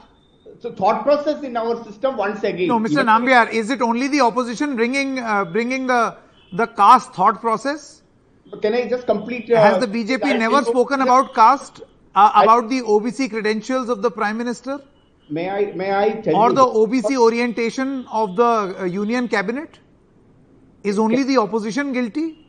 so 0.60 0.72
thought 0.72 1.02
process 1.02 1.42
in 1.42 1.56
our 1.56 1.82
system 1.84 2.16
once 2.16 2.44
again. 2.44 2.68
no 2.68 2.78
mr 2.78 3.04
nambiar 3.08 3.52
is 3.52 3.70
it 3.70 3.82
only 3.82 4.08
the 4.08 4.20
opposition 4.20 4.76
bringing 4.76 5.18
uh, 5.18 5.44
bringing 5.44 5.86
the 5.86 6.16
the 6.52 6.66
caste 6.80 7.12
thought 7.14 7.40
process 7.40 8.02
Can 8.62 8.74
I 8.78 8.88
just 8.88 9.06
complete? 9.06 9.50
Uh, 9.50 9.60
has 9.60 9.80
the 9.84 9.88
bjp 9.92 10.20
that- 10.20 10.38
never 10.38 10.62
spoken 10.62 11.00
about 11.00 11.34
caste 11.34 11.80
uh, 12.14 12.30
about 12.42 12.68
the 12.68 12.80
obc 12.82 13.28
credentials 13.30 13.88
of 13.88 14.02
the 14.02 14.10
prime 14.10 14.38
minister 14.38 14.80
May 15.30 15.48
I? 15.50 15.72
May 15.80 15.90
I 15.92 16.10
tell 16.24 16.36
or 16.36 16.50
you? 16.50 16.54
the 16.54 16.66
obc 16.82 17.16
orientation 17.26 18.06
of 18.12 18.36
the 18.36 18.50
uh, 18.82 18.84
union 18.84 19.26
cabinet 19.26 19.78
is 20.84 20.98
only 20.98 21.24
the 21.24 21.38
opposition 21.38 21.92
guilty 21.92 22.43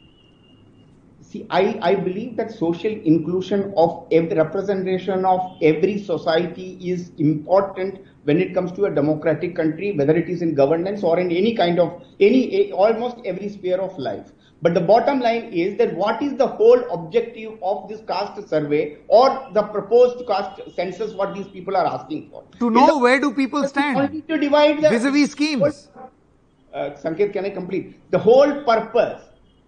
See, 1.36 1.46
I, 1.50 1.78
I 1.82 1.96
believe 1.96 2.38
that 2.38 2.50
social 2.50 2.94
inclusion 3.12 3.74
of 3.76 4.08
every 4.10 4.38
representation 4.38 5.26
of 5.26 5.58
every 5.62 5.98
society 6.02 6.78
is 6.82 7.12
important 7.18 8.00
when 8.24 8.40
it 8.40 8.54
comes 8.54 8.72
to 8.74 8.86
a 8.86 8.90
democratic 8.90 9.54
country, 9.54 9.92
whether 9.98 10.16
it 10.16 10.30
is 10.30 10.42
in 10.42 10.56
governance 10.56 11.04
or 11.04 11.20
in 11.20 11.32
any 11.32 11.54
kind 11.54 11.78
of 11.78 12.02
any 12.22 12.72
almost 12.72 13.18
every 13.26 13.50
sphere 13.50 13.82
of 13.82 13.98
life. 14.00 14.32
But 14.62 14.76
the 14.76 14.80
bottom 14.80 15.20
line 15.20 15.52
is 15.52 15.78
that 15.78 15.94
what 15.98 16.24
is 16.24 16.36
the 16.36 16.48
whole 16.48 16.82
objective 16.90 17.60
of 17.62 17.90
this 17.90 18.00
caste 18.08 18.48
survey 18.48 19.00
or 19.10 19.50
the 19.54 19.64
proposed 19.64 20.26
caste 20.26 20.62
census? 20.74 21.14
What 21.14 21.36
these 21.36 21.50
people 21.50 21.76
are 21.76 21.86
asking 21.86 22.30
for 22.30 22.46
To 22.60 22.70
know 22.70 22.88
the- 22.88 22.98
where 23.00 23.20
do 23.20 23.34
people 23.34 23.68
stand 23.68 24.24
to 24.30 24.38
divide 24.38 24.82
the 24.82 24.90
vis-a-vis 24.90 25.32
schemes. 25.32 25.90
uh, 26.74 26.92
Sanket, 26.92 27.34
can 27.34 27.44
I 27.44 27.50
complete? 27.50 28.10
The 28.12 28.20
whole 28.20 28.64
purpose 28.64 29.22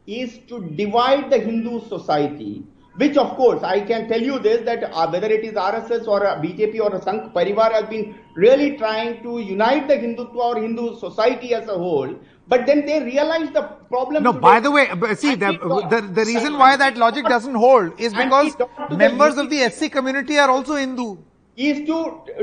is 0.08 0.40
to 0.48 0.62
divide 0.76 1.30
the 1.30 1.38
Hindu 1.38 1.82
society, 1.88 2.64
which 2.96 3.18
of 3.18 3.36
course 3.36 3.62
I 3.64 3.82
can 3.82 4.08
tell 4.08 4.22
you 4.22 4.40
this 4.40 4.64
that 4.66 4.84
uh, 4.92 5.08
whether 5.10 5.28
it 5.28 5.44
is 5.44 5.54
RSS 5.54 6.08
or 6.08 6.24
a 6.24 6.36
BJP 6.38 6.80
or 6.80 6.96
a 6.96 7.00
Sangh 7.00 7.32
Parivar 7.34 7.72
has 7.74 7.86
been 7.90 8.16
really 8.36 8.78
trying 8.78 9.22
to 9.24 9.40
unite 9.40 9.88
the 9.88 9.96
Hindutva 9.96 10.36
or 10.36 10.62
Hindu 10.62 10.98
society 10.98 11.54
as 11.54 11.68
a 11.68 11.78
whole, 11.78 12.16
but 12.48 12.66
then 12.66 12.86
they 12.86 13.04
realize 13.04 13.52
the 13.52 13.64
problem. 13.90 14.24
No, 14.24 14.32
today- 14.32 14.42
by 14.42 14.60
the 14.62 14.72
way, 14.72 14.88
see, 15.16 15.36
the, 15.36 15.52
the, 15.92 16.02
the 16.14 16.26
reason 16.26 16.58
why 16.58 16.78
that 16.78 16.96
logic 16.98 17.26
doesn't 17.26 17.56
hold 17.56 18.00
is 18.00 18.14
because 18.14 18.56
members 18.90 19.38
of 19.38 19.50
the 19.50 19.70
SC 19.70 19.92
community 19.92 20.38
are 20.40 20.50
also 20.50 20.76
Hindu. 20.76 21.18
is 21.58 21.86
to 21.88 21.98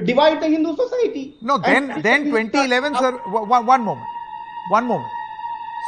divide 0.04 0.40
the 0.42 0.48
Hindu 0.48 0.76
society. 0.76 1.36
No, 1.40 1.56
then, 1.56 1.90
And- 1.90 2.02
then 2.02 2.24
2011, 2.26 2.94
sir, 2.96 3.12
one, 3.30 3.64
one 3.64 3.82
moment, 3.82 4.06
one 4.68 4.84
moment. 4.86 5.08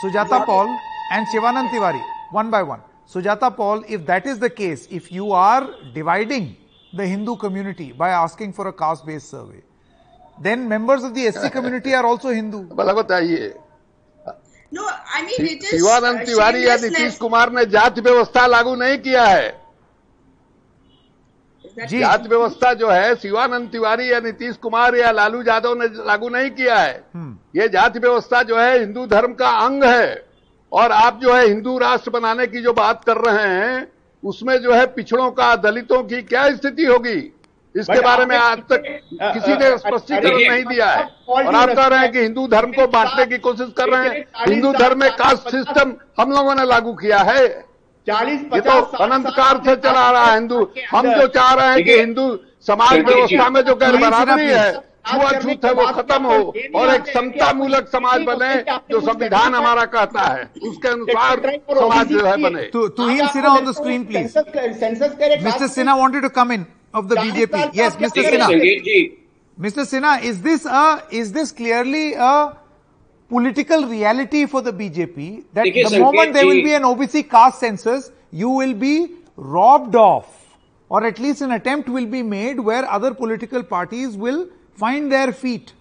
Sujata 0.03 0.45
Paul 0.47 0.79
and 1.13 1.27
Shivanand 1.29 1.71
Tiwari, 1.71 2.03
one 2.31 2.51
by 2.51 2.63
one. 2.63 2.81
Sujata 3.09 3.55
Paul, 3.57 3.85
if 3.89 4.05
that 4.07 4.27
is 4.27 4.39
the 4.39 4.51
case, 4.51 4.89
if 4.91 5.13
you 5.13 5.33
are 5.33 5.69
dividing 5.95 6.57
the 6.93 7.07
Hindu 7.07 7.37
community 7.37 7.93
by 7.93 8.11
asking 8.11 8.53
for 8.53 8.67
a 8.69 8.73
caste-based 8.73 9.31
survey, 9.31 9.63
then 10.41 10.69
members 10.69 11.05
of 11.05 11.15
the 11.15 11.31
SC 11.31 11.51
community 11.53 11.95
are 11.95 12.05
also 12.05 12.31
Hindu. 12.31 12.65
No, 14.73 14.83
I 15.15 15.23
mean 15.23 15.47
it 15.47 15.63
is 15.63 15.71
Shivanand 15.71 16.21
uh, 16.21 16.27
Tiwari 16.27 16.67
या. 16.67 16.77
नीतीश 16.77 17.17
कुमार 17.19 17.51
ने 17.53 17.65
जाति 17.71 18.01
व्यवस्था 18.01 18.47
लागू 18.47 18.75
नहीं 18.77 18.99
किया 18.99 19.25
है 19.25 19.49
जी 21.89 21.99
जाति 21.99 22.29
व्यवस्था 22.29 22.73
जो 22.75 22.91
है 22.91 23.15
शिवानंद 23.17 23.71
तिवारी 23.73 24.11
या 24.13 24.21
नीतीश 24.21 24.57
कुमार 24.63 24.97
या 24.97 25.11
लालू 25.13 25.43
यादव 25.47 25.75
ने 25.83 25.87
लागू 26.07 26.29
नहीं 26.29 26.51
किया 26.51 26.79
है 26.79 26.93
ये 27.57 27.69
जाति 27.69 27.99
व्यवस्था 27.99 28.43
जो 28.51 28.59
है 28.59 28.79
हिंदू 28.81 29.07
धर्म 29.07 29.35
का 29.35 29.51
अंग 29.67 29.85
है 29.85 30.15
और 30.73 30.93
आप 30.93 31.21
जो 31.23 31.33
है 31.35 31.47
हिंदू 31.47 31.77
राष्ट्र 31.79 32.11
बनाने 32.11 32.47
की 32.47 32.63
जो 32.63 32.73
बात 32.73 33.05
कर 33.05 33.17
रहे 33.19 33.47
हैं 33.47 33.87
उसमें 34.23 34.57
जो 34.59 34.73
है 34.73 34.87
पिछड़ों 34.87 35.31
का 35.31 35.55
दलितों 35.57 36.03
की 36.03 36.23
क्या 36.25 36.49
स्थिति 36.51 36.85
होगी? 36.85 37.33
इसके 37.75 38.01
बारे 38.01 38.25
में 38.27 38.37
आज 38.37 38.59
तक 38.71 38.83
किसी 39.13 39.55
ने 39.55 39.77
स्पष्टीकरण 39.79 40.37
नहीं 40.41 40.65
दिया 40.65 40.87
है। 40.87 41.05
और 41.29 41.55
आप 41.55 41.69
कह 41.69 41.87
रहे 41.87 41.99
हैं 41.99 42.11
कि 42.13 42.19
हिंदू 42.19 42.47
धर्म 42.49 42.73
को 42.73 42.87
बांटने 42.89 43.27
की 43.27 43.39
कोशिश 43.39 43.73
कर 43.79 43.89
रहे 43.89 44.09
हैं। 44.09 44.25
हिंदू 44.49 44.73
धर्म 44.73 45.01
में 45.01 45.11
कास्ट 45.17 45.51
सिस्टम 45.51 45.93
हम 46.21 46.33
लोगों 46.33 46.55
ने 46.55 46.65
लागू 46.65 46.93
किया 46.95 47.19
है। 47.21 47.47
चालीस 48.07 48.41
ये 48.55 48.61
तो 48.61 48.81
अनंत 49.05 49.27
काल 49.37 49.61
से 49.67 49.77
चला 49.79 50.11
रहा 50.11 50.25
है 50.25 50.35
हिंदू। 50.35 50.61
हम 50.91 51.13
जो 51.15 51.27
चाह 51.29 51.53
रहे 51.55 51.69
हैं 51.69 51.85
कि 51.85 51.99
हिंदू 51.99 52.29
समाज 52.67 52.99
व्यवस्था 53.01 53.49
में 53.51 53.61
जो 53.61 53.75
गैर 53.75 53.97
बराबरी 53.99 54.47
है। 54.47 54.73
छुआ 55.07 55.31
छूत 55.33 55.65
है 55.65 55.73
वो 55.75 55.87
खत्म 55.93 56.23
हो 56.25 56.39
और 56.77 56.95
एक 56.95 57.07
समता 57.09 57.53
मूलक 57.53 57.89
समाज 57.89 58.23
बने 58.23 58.55
जो 58.91 59.01
संविधान 59.03 59.55
हमारा 59.55 59.85
कहता 59.95 60.23
है 60.23 60.45
उसके 60.69 60.89
अनुसार 60.89 61.41
समाज 61.71 62.09
जो 62.09 62.25
है 62.27 62.37
बने। 62.43 62.63
तू 62.73 63.09
ही 63.09 63.19
Sinha 63.29 63.55
on 63.55 63.65
the 63.67 63.73
screen 63.75 64.05
please 64.05 64.39
mister 65.45 65.67
Sinha 65.69 65.95
wanted 65.97 66.23
to 66.23 66.29
come 66.37 66.53
in 66.53 66.67
of 66.95 67.07
the 67.07 67.19
BJP 67.21 67.63
yes 67.81 67.97
mister 68.03 68.31
Sinha 68.31 68.49
mister 69.59 69.85
Sinha 69.87 70.17
is 70.25 70.43
this 70.43 70.67
is 71.15 71.33
this 71.35 71.53
clearly 71.53 72.13
a 72.13 72.33
political 73.31 73.85
reality 73.87 74.45
for 74.47 74.63
the 74.63 74.75
BJP 74.75 75.31
that 75.55 75.85
the 75.87 76.01
moment 76.01 76.35
they 76.35 76.43
will 76.45 76.63
be 76.65 76.71
an 76.73 76.85
OBC 76.85 77.23
caste 77.31 77.61
census 77.61 78.11
you 78.35 78.59
will 78.61 78.75
be 78.83 78.97
robbed 79.55 79.97
of 79.97 80.35
or 80.91 81.07
at least 81.07 81.43
an 81.43 81.51
attempt 81.53 81.89
will 81.91 82.07
be 82.07 82.23
made 82.25 82.61
where 82.67 82.85
other 82.99 83.13
political 83.15 83.63
parties 83.71 84.19
will 84.19 84.47
find 84.77 85.11
their 85.11 85.33
feet 85.33 85.73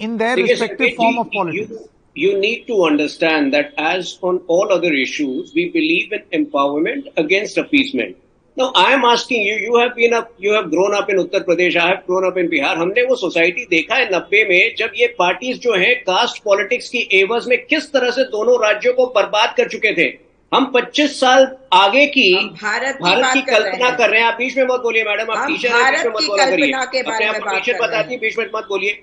in 0.00 0.16
their 0.18 0.36
देखिए, 0.36 0.54
respective 0.54 0.96
form 0.96 1.18
of 1.18 1.30
politics. 1.30 1.70
You, 1.70 1.88
you 2.16 2.38
need 2.38 2.66
to 2.66 2.84
understand 2.84 3.54
that 3.54 3.72
as 3.78 4.18
on 4.22 4.40
all 4.48 4.72
other 4.72 4.92
issues, 4.92 5.54
we 5.54 5.70
believe 5.70 6.12
in 6.12 6.44
empowerment 6.44 7.08
against 7.16 7.58
appeasement. 7.58 8.16
Now, 8.56 8.70
I 8.76 8.92
am 8.92 9.04
asking 9.04 9.42
you, 9.42 9.54
you 9.56 9.76
have 9.78 9.94
been 9.96 10.12
up, 10.12 10.34
you 10.38 10.52
have 10.52 10.70
grown 10.70 10.94
up 10.94 11.08
in 11.08 11.16
Uttar 11.16 11.42
Pradesh, 11.44 11.74
I 11.74 11.86
have 11.88 12.06
grown 12.06 12.26
up 12.26 12.36
in 12.36 12.50
Bihar. 12.50 12.74
हमने 12.76 13.02
वो 13.08 13.16
society 13.16 13.64
देखा 13.70 13.94
है 13.94 14.08
नब्बे 14.14 14.44
में 14.48 14.74
जब 14.78 14.90
ये 14.96 15.06
parties 15.18 15.58
जो 15.60 15.74
हैं 15.74 15.94
कास्ट 16.04 16.42
पॉलिटिक्स 16.44 16.88
की 16.88 17.08
एवज 17.20 17.48
में 17.48 17.58
किस 17.66 17.92
तरह 17.92 18.10
से 18.18 18.24
दोनों 18.36 18.60
राज्यों 18.62 18.92
को 18.94 19.06
बर्बाद 19.14 19.54
कर 19.56 19.68
चुके 19.68 19.92
थे 19.98 20.08
हम 20.52 20.64
25 20.74 21.18
साल 21.20 21.46
आगे 21.72 22.06
की 22.06 22.24
भारत 22.62 22.96
की 22.96 23.04
भारत 23.04 23.32
की 23.34 23.40
कल्पना 23.42 23.90
कर 23.90 24.10
रहे 24.10 24.20
हैं। 24.20 24.26
आप 24.28 24.34
बीच 24.38 24.56
में 24.56 24.64
मत 24.64 24.80
बोलिए 24.80 25.04
मैडम 25.04 25.32
आप 25.32 25.46
टीचर 25.48 25.68
हैं 25.68 25.92
बीच 25.92 26.04
में 26.04 26.12
मत 26.12 26.26
बोला 26.26 26.44
करिए। 26.50 26.72
अपने 27.02 27.26
आप 27.26 27.34
टीचर 27.54 27.78
बताती 27.80 28.12
हैं। 28.12 28.20
बीच 28.20 28.38
में 28.38 28.44
मत 28.54 28.66
बोलिए। 28.68 29.02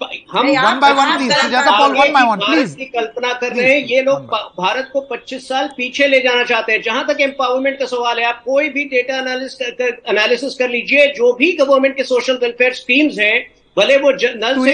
हम 0.00 0.46
by 0.80 0.88
हैं। 0.88 2.12
one, 2.24 2.40
भारत 2.40 2.74
की 2.76 2.84
कल्पना 2.86 3.32
कर 3.32 3.52
रहे 3.52 3.72
हैं 3.72 3.80
ये 3.86 4.02
लोग 4.02 4.20
भारत 4.58 4.88
को 4.92 5.00
25 5.10 5.48
साल 5.48 5.68
पीछे 5.76 6.06
ले 6.08 6.20
जाना 6.20 6.44
चाहते 6.44 6.72
हैं। 6.72 6.82
जहाँ 6.82 7.04
तक 7.08 7.20
एम्पावरमेंट 7.20 7.78
का 7.78 7.86
सवाल 7.86 8.18
है 8.18 8.24
आप 8.26 8.42
कोई 8.44 8.68
भी 8.68 8.84
डेटा 8.94 9.16
एनालिसिस 9.16 10.54
कर 10.54 10.68
लीजिए 10.68 11.06
जो 11.14 11.32
भी 11.32 11.52
गवर्नमेंट 11.52 11.96
के 11.96 12.04
सोशल 12.04 12.38
वेलफेयर 12.42 12.72
स्कीम्स 12.74 13.18
हैं 13.18 13.36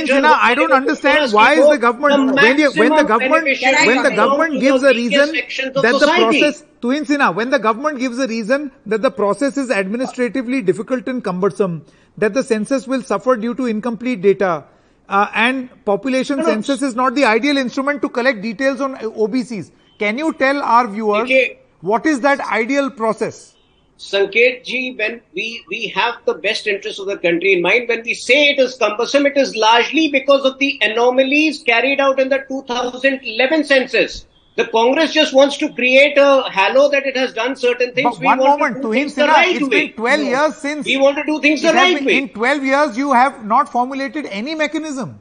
Sinha, 0.07 0.39
I 0.41 0.55
don't 0.55 0.73
understand 0.73 1.33
why 1.33 1.55
is 1.55 1.69
the 1.69 1.77
government 1.77 2.29
the 2.29 2.35
when, 2.35 2.91
when 2.91 2.97
the 2.97 3.05
government 3.05 3.45
when 3.45 4.03
the 4.03 4.13
government 4.17 4.61
gives 4.61 4.83
a 4.83 4.89
reason 4.89 5.33
that 5.35 5.97
the 6.01 6.13
process 6.15 6.65
Tuhin 6.81 7.05
Sinha, 7.05 7.35
when 7.35 7.51
the 7.51 7.59
government 7.59 7.99
gives 7.99 8.19
a 8.19 8.27
reason 8.27 8.71
that 8.87 9.03
the 9.03 9.11
process 9.11 9.57
is 9.57 9.71
administratively 9.71 10.63
difficult 10.63 11.09
and 11.09 11.23
cumbersome, 11.23 11.85
that 12.17 12.33
the 12.33 12.43
census 12.43 12.87
will 12.87 13.03
suffer 13.03 13.37
due 13.37 13.55
to 13.55 13.67
incomplete 13.67 14.23
data, 14.23 14.65
uh, 15.09 15.29
and 15.35 15.69
population 15.85 16.39
no, 16.39 16.45
no. 16.45 16.49
census 16.51 16.83
is 16.83 16.95
not 16.95 17.15
the 17.15 17.25
ideal 17.25 17.57
instrument 17.57 18.03
to 18.03 18.09
collect 18.09 18.41
details 18.41 18.81
on 18.81 18.97
OBCs. 18.97 19.73
Can 19.99 20.17
you 20.19 20.33
tell 20.35 20.63
our 20.63 20.87
viewers 20.89 21.25
okay. 21.25 21.59
what 21.81 22.07
is 22.07 22.21
that 22.21 22.41
ideal 22.41 22.91
process? 22.91 23.56
Sanket 23.99 24.63
ji, 24.65 24.95
when 24.95 25.21
we, 25.35 25.65
we 25.69 25.89
have 25.89 26.17
the 26.27 26.35
best 26.35 26.67
interest 26.67 27.01
of 27.01 27.07
the 27.07 27.17
country 27.17 27.55
in 27.55 27.63
mind, 27.63 27.89
when 27.89 28.03
we 28.05 28.13
say 28.13 28.51
it 28.51 28.59
is 28.59 28.77
cumbersome, 28.77 29.25
it 29.27 29.37
is 29.39 29.57
largely 29.57 30.09
because 30.09 30.45
of 30.45 30.59
the 30.59 30.79
anomalies 30.83 31.63
carried 31.63 31.99
out 31.99 32.21
in 32.21 32.29
the 32.29 32.45
2011 32.49 33.65
census. 33.65 34.27
The 34.57 34.67
Congress 34.69 35.13
just 35.13 35.35
wants 35.35 35.57
to 35.59 35.73
create 35.75 36.17
a 36.19 36.43
halo 36.51 36.91
that 36.91 37.07
it 37.07 37.17
has 37.17 37.33
done 37.35 37.57
certain 37.57 37.93
things. 37.95 38.09
But 38.11 38.21
we 38.21 38.27
one 38.27 38.39
moment, 38.39 38.83
to 38.83 38.93
things 38.93 39.15
Sinha, 39.15 39.29
right 39.29 39.57
it's 39.57 39.69
way. 39.69 39.87
been 39.89 39.93
12 39.97 40.21
years 40.21 40.57
since 40.57 40.87
We 40.87 40.97
want 40.99 41.17
to 41.19 41.25
do 41.25 41.41
things 41.41 41.63
the 41.63 41.73
right 41.75 41.95
been- 41.97 42.05
way. 42.07 42.17
In 42.19 42.29
12 42.31 42.65
years, 42.65 42.97
you 42.99 43.13
have 43.13 43.45
not 43.45 43.71
formulated 43.71 44.27
any 44.27 44.55
mechanism 44.55 45.21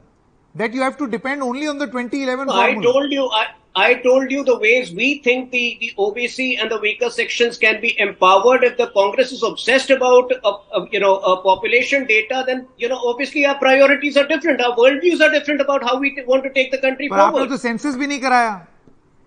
that 0.54 0.72
you 0.72 0.80
have 0.80 0.96
to 0.98 1.06
depend 1.06 1.42
only 1.42 1.66
on 1.66 1.76
the 1.78 1.86
2011 1.86 2.48
I 2.48 2.72
formula. 2.72 2.92
told 2.92 3.12
you, 3.12 3.28
I, 3.28 3.46
I 3.76 3.94
told 3.94 4.30
you 4.30 4.42
the 4.42 4.58
ways 4.58 4.90
we 4.90 5.18
think 5.18 5.50
the, 5.50 5.76
the 5.80 5.92
OBC 5.98 6.58
and 6.58 6.70
the 6.70 6.78
weaker 6.80 7.10
sections 7.10 7.58
can 7.58 7.78
be 7.80 7.94
empowered. 8.00 8.64
If 8.64 8.78
the 8.78 8.86
Congress 8.86 9.32
is 9.32 9.42
obsessed 9.42 9.90
about, 9.90 10.32
uh, 10.42 10.52
uh, 10.72 10.86
you 10.90 10.98
know, 10.98 11.16
a 11.16 11.42
population 11.42 12.06
data, 12.06 12.42
then, 12.46 12.66
you 12.78 12.88
know, 12.88 12.96
obviously 12.96 13.44
our 13.44 13.58
priorities 13.58 14.16
are 14.16 14.26
different. 14.26 14.62
Our 14.62 14.74
worldviews 14.76 15.20
are 15.20 15.30
different 15.30 15.60
about 15.60 15.84
how 15.84 15.98
we 15.98 16.16
want 16.26 16.44
to 16.44 16.52
take 16.54 16.72
the 16.72 16.78
country 16.78 17.10
पर 17.10 17.18
forward. 17.18 17.50
तो 17.50 17.58
census 17.66 17.96
भी 17.96 18.06
नहीं 18.06 18.20
कराया. 18.20 18.66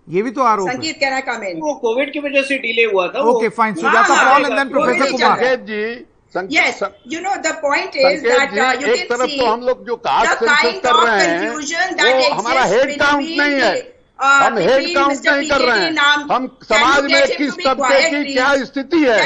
ये 0.08 0.22
भी 0.22 0.30
तो 0.36 0.42
आरोप 0.42 0.68
संकेत 0.68 0.96
कैन 1.00 1.12
आई 1.12 1.20
कम 1.22 1.42
वो 1.62 1.74
कोविड 1.80 2.12
की 2.12 2.20
वजह 2.20 2.42
से 2.42 2.58
डिले 2.58 2.84
हुआ 2.92 3.06
था 3.14 3.20
okay 3.30 3.48
fine 3.58 3.74
Sujata 3.74 4.14
Paul 4.30 4.44
and 4.46 4.54
then 4.58 4.68
professor 4.68 5.12
Kumar 5.12 5.56
ji 5.70 5.84
Yes, 6.32 6.80
you 7.12 7.20
know 7.22 7.30
the 7.44 7.54
point 7.62 7.96
is 8.00 8.22
that 8.22 8.52
uh, 8.52 8.66
you 8.80 8.90
can 8.94 9.22
see 9.28 9.38
the 9.38 10.36
kind 10.42 10.84
of 10.90 11.00
confusion 11.14 11.96
that 11.96 12.20
exists 12.26 12.92
between 12.92 13.58
the 13.62 13.99
हम 14.22 14.58
head 14.58 14.94
count 14.94 15.28
नहीं 15.28 15.48
कर 15.50 15.60
रहे 15.60 15.80
हैं। 15.80 15.92
हम 16.30 16.46
समाज 16.62 17.02
में 17.12 17.36
किस 17.36 17.54
तबके 17.66 18.00
की 18.10 18.32
क्या 18.32 18.54
स्थिति 18.64 19.02
है? 19.04 19.18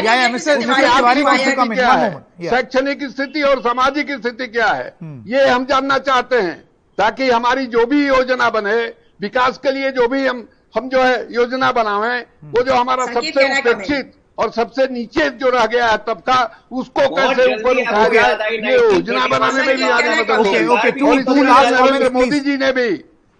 शैक्षणिक 2.50 3.02
स्थिति 3.10 3.42
और 3.42 3.60
सामाजिक 3.60 4.10
स्थिति 4.20 4.46
क्या 4.48 4.66
है? 4.68 4.94
ये 5.28 5.46
हम 5.48 5.64
जानना 5.66 5.98
चाहते 6.08 6.40
हैं 6.40 6.56
ताकि 6.98 7.30
हमारी 7.30 7.66
जो 7.66 7.86
भी 7.86 8.06
योजना 8.06 8.50
बने 8.50 8.76
विकास 9.20 9.58
के 9.62 9.70
लिए 9.70 9.90
जो 9.92 10.08
भी 10.08 10.26
हम 10.26 10.46
हम 10.76 10.88
जो 10.88 11.02
है 11.02 11.16
योजना 11.34 11.70
बनावे 11.72 12.18
वो 12.54 12.62
जो 12.62 12.74
हमारा 12.74 13.04
सबसे 13.06 13.44
उपेक्षित 13.58 14.12
और 14.38 14.50
सबसे 14.50 14.86
नीचे 14.92 15.28
जो 15.40 15.50
रह 15.50 15.66
गया 15.66 15.86
है 15.86 15.96
तबका 16.06 16.38
उसको 16.72 17.08
कैसे 17.16 17.44
ऊपर 17.54 17.80
उठाया 17.82 18.08
गया 18.08 18.46
ये 18.46 18.74
योजना 18.76 19.26
बनाने 19.26 19.66
में 19.66 19.76
भी 19.76 19.88
आगे 19.88 20.10
मदद 20.20 20.46
ओके 20.70 22.08
मोदी 22.10 22.40
जी 22.40 22.56
ने 22.56 22.72
भी 22.72 22.88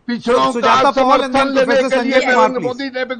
तो 0.05 0.13
तो 0.13 0.15
पिछड़ों 0.15 0.61
का 0.61 0.91
समर्थन 0.93 1.49
लेने 1.49 1.77
के 1.89 2.01
लिए 2.03 2.19
नरेंद्र 2.27 2.61
मोदी 2.61 2.87
ने 2.87 3.05
भी 3.05 3.15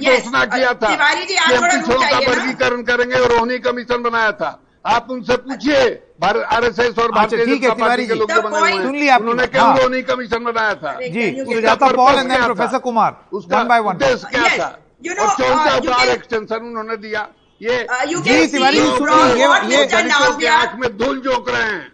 घोषणा 0.00 0.44
किया 0.46 0.72
था 0.74 0.90
कि 1.14 1.34
हम 1.36 1.62
पिछड़ों 1.62 2.00
का 2.00 2.18
वर्गीकरण 2.20 2.82
करेंगे 2.82 3.16
और 3.16 3.30
रोहनी 3.32 3.58
कमीशन 3.58 4.02
बनाया 4.02 4.32
था। 4.32 4.50
आप 4.86 5.10
उनसे 5.10 5.36
पूछिए 5.38 5.80
आरएसएस 6.22 6.98
और 6.98 7.10
भारतीय 7.12 7.44
जनता 7.46 7.74
पार्टी 7.74 8.06
के 8.06 8.14
लोग 8.14 8.30
सुन 8.30 8.94
लिया 8.94 9.16
उन्होंने 9.16 9.46
क्यों 9.48 9.66
रोहनी 9.78 10.02
कमीशन 10.02 10.44
बनाया 10.44 10.74
था। 10.76 10.92
जी 11.08 11.24
प्रोफेसर 11.42 12.78
कुमार 12.78 13.12
उसका 13.32 13.78
उद्देश्य 13.80 14.28
क्या 14.30 14.56
था? 14.58 14.68
और 15.10 15.28
चौथा 15.34 15.78
बार 15.80 16.08
एक्सटेंशन 16.08 16.60
उन्होंने 16.62 16.96
दिया। 16.98 17.28
ये 17.60 17.86
जी 18.06 18.46
तिवारी 18.46 18.78
ये 18.78 20.48
आँख 20.48 20.72
में 20.80 20.88
धूल 20.98 21.20
झोंक 21.20 21.48
रहे 21.48 21.62
हैं 21.62 21.86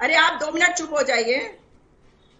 अरे 0.00 0.14
आप 0.16 0.38
दो 0.40 0.52
मिनट 0.52 0.74
चुप 0.74 0.90
हो 0.92 1.02
जाइए। 1.04 1.36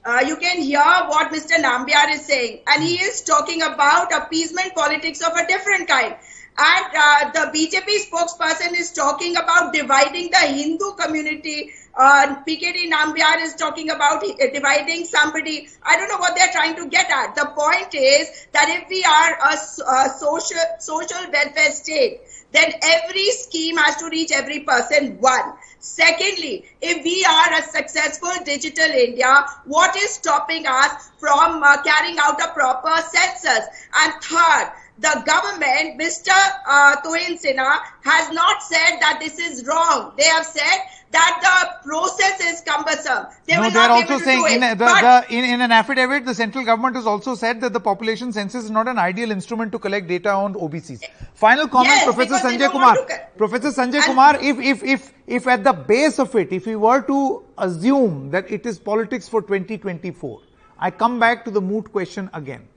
Uh, 0.05 0.25
you 0.27 0.37
can 0.37 0.61
hear 0.61 0.81
what 0.81 1.31
Mr. 1.33 1.57
Nambiar 1.63 2.11
is 2.13 2.25
saying, 2.25 2.61
and 2.67 2.83
he 2.83 2.95
is 2.97 3.23
talking 3.23 3.63
about 3.63 4.13
appeasement 4.13 4.75
politics 4.75 5.21
of 5.21 5.35
a 5.35 5.47
different 5.47 5.89
kind. 5.89 6.17
And 6.59 6.87
uh, 6.95 7.31
the 7.33 7.59
BJP 7.59 8.11
spokesperson 8.11 8.79
is 8.79 8.93
talking 8.93 9.37
about 9.37 9.73
dividing 9.73 10.31
the 10.31 10.47
Hindu 10.47 10.93
community. 10.93 11.73
Uh, 11.97 12.37
PKD 12.47 12.91
Nambiar 12.91 13.43
is 13.43 13.55
talking 13.55 13.91
about 13.91 14.23
dividing 14.53 15.05
somebody. 15.05 15.69
I 15.83 15.97
don't 15.97 16.09
know 16.09 16.19
what 16.19 16.37
they're 16.37 16.53
trying 16.53 16.77
to 16.77 16.89
get 16.89 17.11
at. 17.11 17.35
The 17.35 17.47
point 17.47 17.95
is 17.95 18.47
that 18.53 18.69
if 18.69 18.89
we 18.89 19.03
are 19.05 19.39
a 19.53 20.09
social 20.11 20.59
social 20.79 21.31
welfare 21.33 21.73
state, 21.73 22.21
then 22.53 22.73
every 22.83 23.31
scheme 23.31 23.77
has 23.77 23.97
to 23.97 24.09
reach 24.09 24.31
every 24.33 24.61
person 24.61 25.19
one. 25.21 25.55
Secondly, 25.79 26.67
if 26.83 27.03
we 27.05 27.25
are 27.25 27.59
a 27.59 27.63
successful 27.63 28.33
digital 28.45 28.91
India, 28.91 29.47
what 29.65 29.97
is 29.97 30.11
stopping 30.11 30.67
us 30.67 31.11
from 31.19 31.63
uh, 31.63 31.83
carrying 31.83 32.19
out 32.19 32.41
a 32.41 32.53
proper 32.53 32.95
census? 33.01 33.67
And 33.95 34.13
third, 34.23 34.73
the 35.01 35.23
government, 35.27 35.99
Mr. 35.99 36.31
Uh, 36.69 36.97
Tuhin 37.03 37.41
Sinha, 37.41 37.79
has 38.03 38.33
not 38.33 38.63
said 38.63 38.99
that 39.01 39.19
this 39.21 39.39
is 39.39 39.67
wrong. 39.67 40.13
They 40.17 40.25
have 40.25 40.45
said 40.45 40.79
that 41.13 41.41
the 41.43 41.89
process 41.89 42.41
is 42.41 42.61
cumbersome. 42.61 43.27
They 43.47 43.57
no, 43.57 43.71
they 43.71 43.79
are 43.79 43.91
also 43.91 44.19
saying 44.19 44.45
in, 44.51 44.63
a, 44.63 44.75
the, 44.75 44.85
the, 44.85 45.35
in, 45.35 45.45
in 45.45 45.61
an 45.61 45.73
affidavit, 45.73 46.25
the 46.27 46.35
central 46.35 46.65
government 46.65 46.97
has 46.97 47.07
also 47.07 47.35
said 47.35 47.61
that 47.63 47.73
the 47.73 47.81
population 47.81 48.33
census 48.33 48.65
is 48.65 48.71
not 48.71 48.89
an 48.89 48.99
ideal 48.99 49.31
instrument 49.31 49.73
to 49.73 49.79
collect 49.79 50.07
data 50.07 50.31
on 50.31 50.55
OBCs. 50.55 51.03
Final 51.35 51.67
comment, 51.67 51.89
Yes, 51.89 52.05
Professor 52.05 52.47
Sanjay 52.47 52.71
Kumar. 52.71 52.95
want 52.95 53.09
to 53.09 53.17
co- 53.17 53.23
Professor 53.39 53.71
Sanjay 53.83 54.05
Kumar, 54.05 54.39
if, 54.41 54.59
if, 54.59 54.85
if, 54.85 55.13
if 55.27 55.47
at 55.47 55.65
the 55.65 55.73
base 55.73 56.19
of 56.19 56.35
it, 56.37 56.53
if 56.53 56.67
we 56.67 56.77
were 56.77 57.01
to 57.03 57.43
assume 57.59 58.31
that 58.31 58.51
it 58.51 58.67
is 58.67 58.79
politics 58.79 59.29
for 59.29 59.41
2024, 59.43 60.43
I 60.79 60.91
come 60.91 61.19
back 61.19 61.45
to 61.47 61.51
the 61.51 61.61
moot 61.61 61.91
question 61.91 62.31
again. 62.35 62.69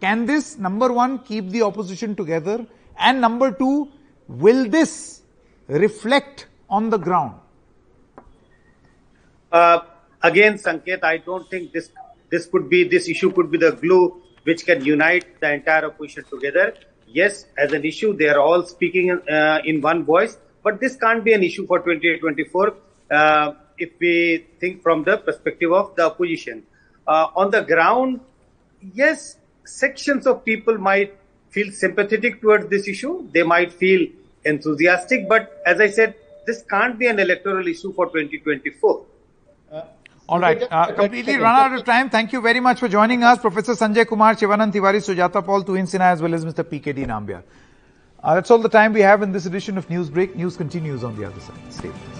Can 0.00 0.26
this, 0.26 0.58
number 0.58 0.92
one, 0.92 1.18
keep 1.20 1.48
the 1.50 1.62
opposition 1.62 2.14
together? 2.14 2.64
And 2.98 3.20
number 3.20 3.50
two, 3.50 3.88
will 4.28 4.68
this 4.68 5.22
reflect 5.66 6.46
on 6.70 6.90
the 6.90 6.98
ground? 6.98 7.34
Uh, 9.50 9.80
again, 10.22 10.54
Sanket, 10.54 11.02
I 11.02 11.18
don't 11.18 11.48
think 11.50 11.72
this 11.72 11.90
this 12.30 12.46
could 12.46 12.68
be 12.68 12.84
this 12.84 13.08
issue 13.08 13.32
could 13.32 13.50
be 13.50 13.58
the 13.58 13.72
glue 13.72 14.20
which 14.44 14.66
can 14.66 14.84
unite 14.84 15.40
the 15.40 15.52
entire 15.52 15.86
opposition 15.86 16.24
together. 16.24 16.74
Yes, 17.06 17.46
as 17.56 17.72
an 17.72 17.84
issue, 17.84 18.14
they 18.14 18.28
are 18.28 18.38
all 18.38 18.64
speaking 18.66 19.10
uh, 19.10 19.60
in 19.64 19.80
one 19.80 20.04
voice, 20.04 20.36
but 20.62 20.78
this 20.80 20.96
can't 20.96 21.24
be 21.24 21.32
an 21.32 21.42
issue 21.42 21.66
for 21.66 21.78
2024 21.78 22.74
uh, 23.10 23.52
if 23.78 23.90
we 23.98 24.46
think 24.60 24.82
from 24.82 25.04
the 25.04 25.16
perspective 25.16 25.72
of 25.72 25.96
the 25.96 26.04
opposition. 26.04 26.62
Uh, 27.06 27.28
on 27.34 27.50
the 27.50 27.62
ground, 27.62 28.20
yes, 28.92 29.37
sections 29.68 30.26
of 30.26 30.44
people 30.44 30.78
might 30.78 31.16
feel 31.50 31.70
sympathetic 31.72 32.40
towards 32.40 32.68
this 32.68 32.88
issue. 32.88 33.28
They 33.32 33.42
might 33.42 33.72
feel 33.72 34.06
enthusiastic, 34.44 35.28
but 35.28 35.62
as 35.66 35.80
I 35.80 35.90
said, 35.90 36.14
this 36.46 36.62
can't 36.62 36.98
be 36.98 37.06
an 37.06 37.18
electoral 37.18 37.66
issue 37.66 37.92
for 37.92 38.06
2024. 38.06 39.04
All 40.28 40.40
right. 40.40 40.62
Uh, 40.70 40.92
completely 40.92 41.36
run 41.36 41.54
out 41.54 41.78
of 41.78 41.84
time. 41.86 42.10
Thank 42.10 42.32
you 42.34 42.40
very 42.42 42.60
much 42.60 42.80
for 42.80 42.88
joining 42.88 43.24
us, 43.24 43.38
Professor 43.38 43.72
Sanjay 43.72 44.06
Kumar, 44.06 44.34
Shivanand 44.34 44.72
Tiwari, 44.72 45.00
Sujata 45.00 45.44
Paul, 45.44 45.64
Tuhin 45.64 45.84
Sinha, 45.84 46.12
as 46.12 46.20
well 46.20 46.34
as 46.34 46.44
Mr. 46.44 46.64
PKD 46.64 47.06
Nambiar. 47.06 47.42
Uh, 48.22 48.34
that's 48.34 48.50
all 48.50 48.58
the 48.58 48.68
time 48.68 48.92
we 48.92 49.00
have 49.00 49.22
in 49.22 49.32
this 49.32 49.46
edition 49.46 49.78
of 49.78 49.88
Newsbreak. 49.88 50.34
News 50.34 50.56
continues 50.56 51.02
on 51.02 51.16
the 51.16 51.24
other 51.24 51.40
side. 51.40 51.72
Stay 51.72 51.88
with 51.88 52.12
us. 52.12 52.17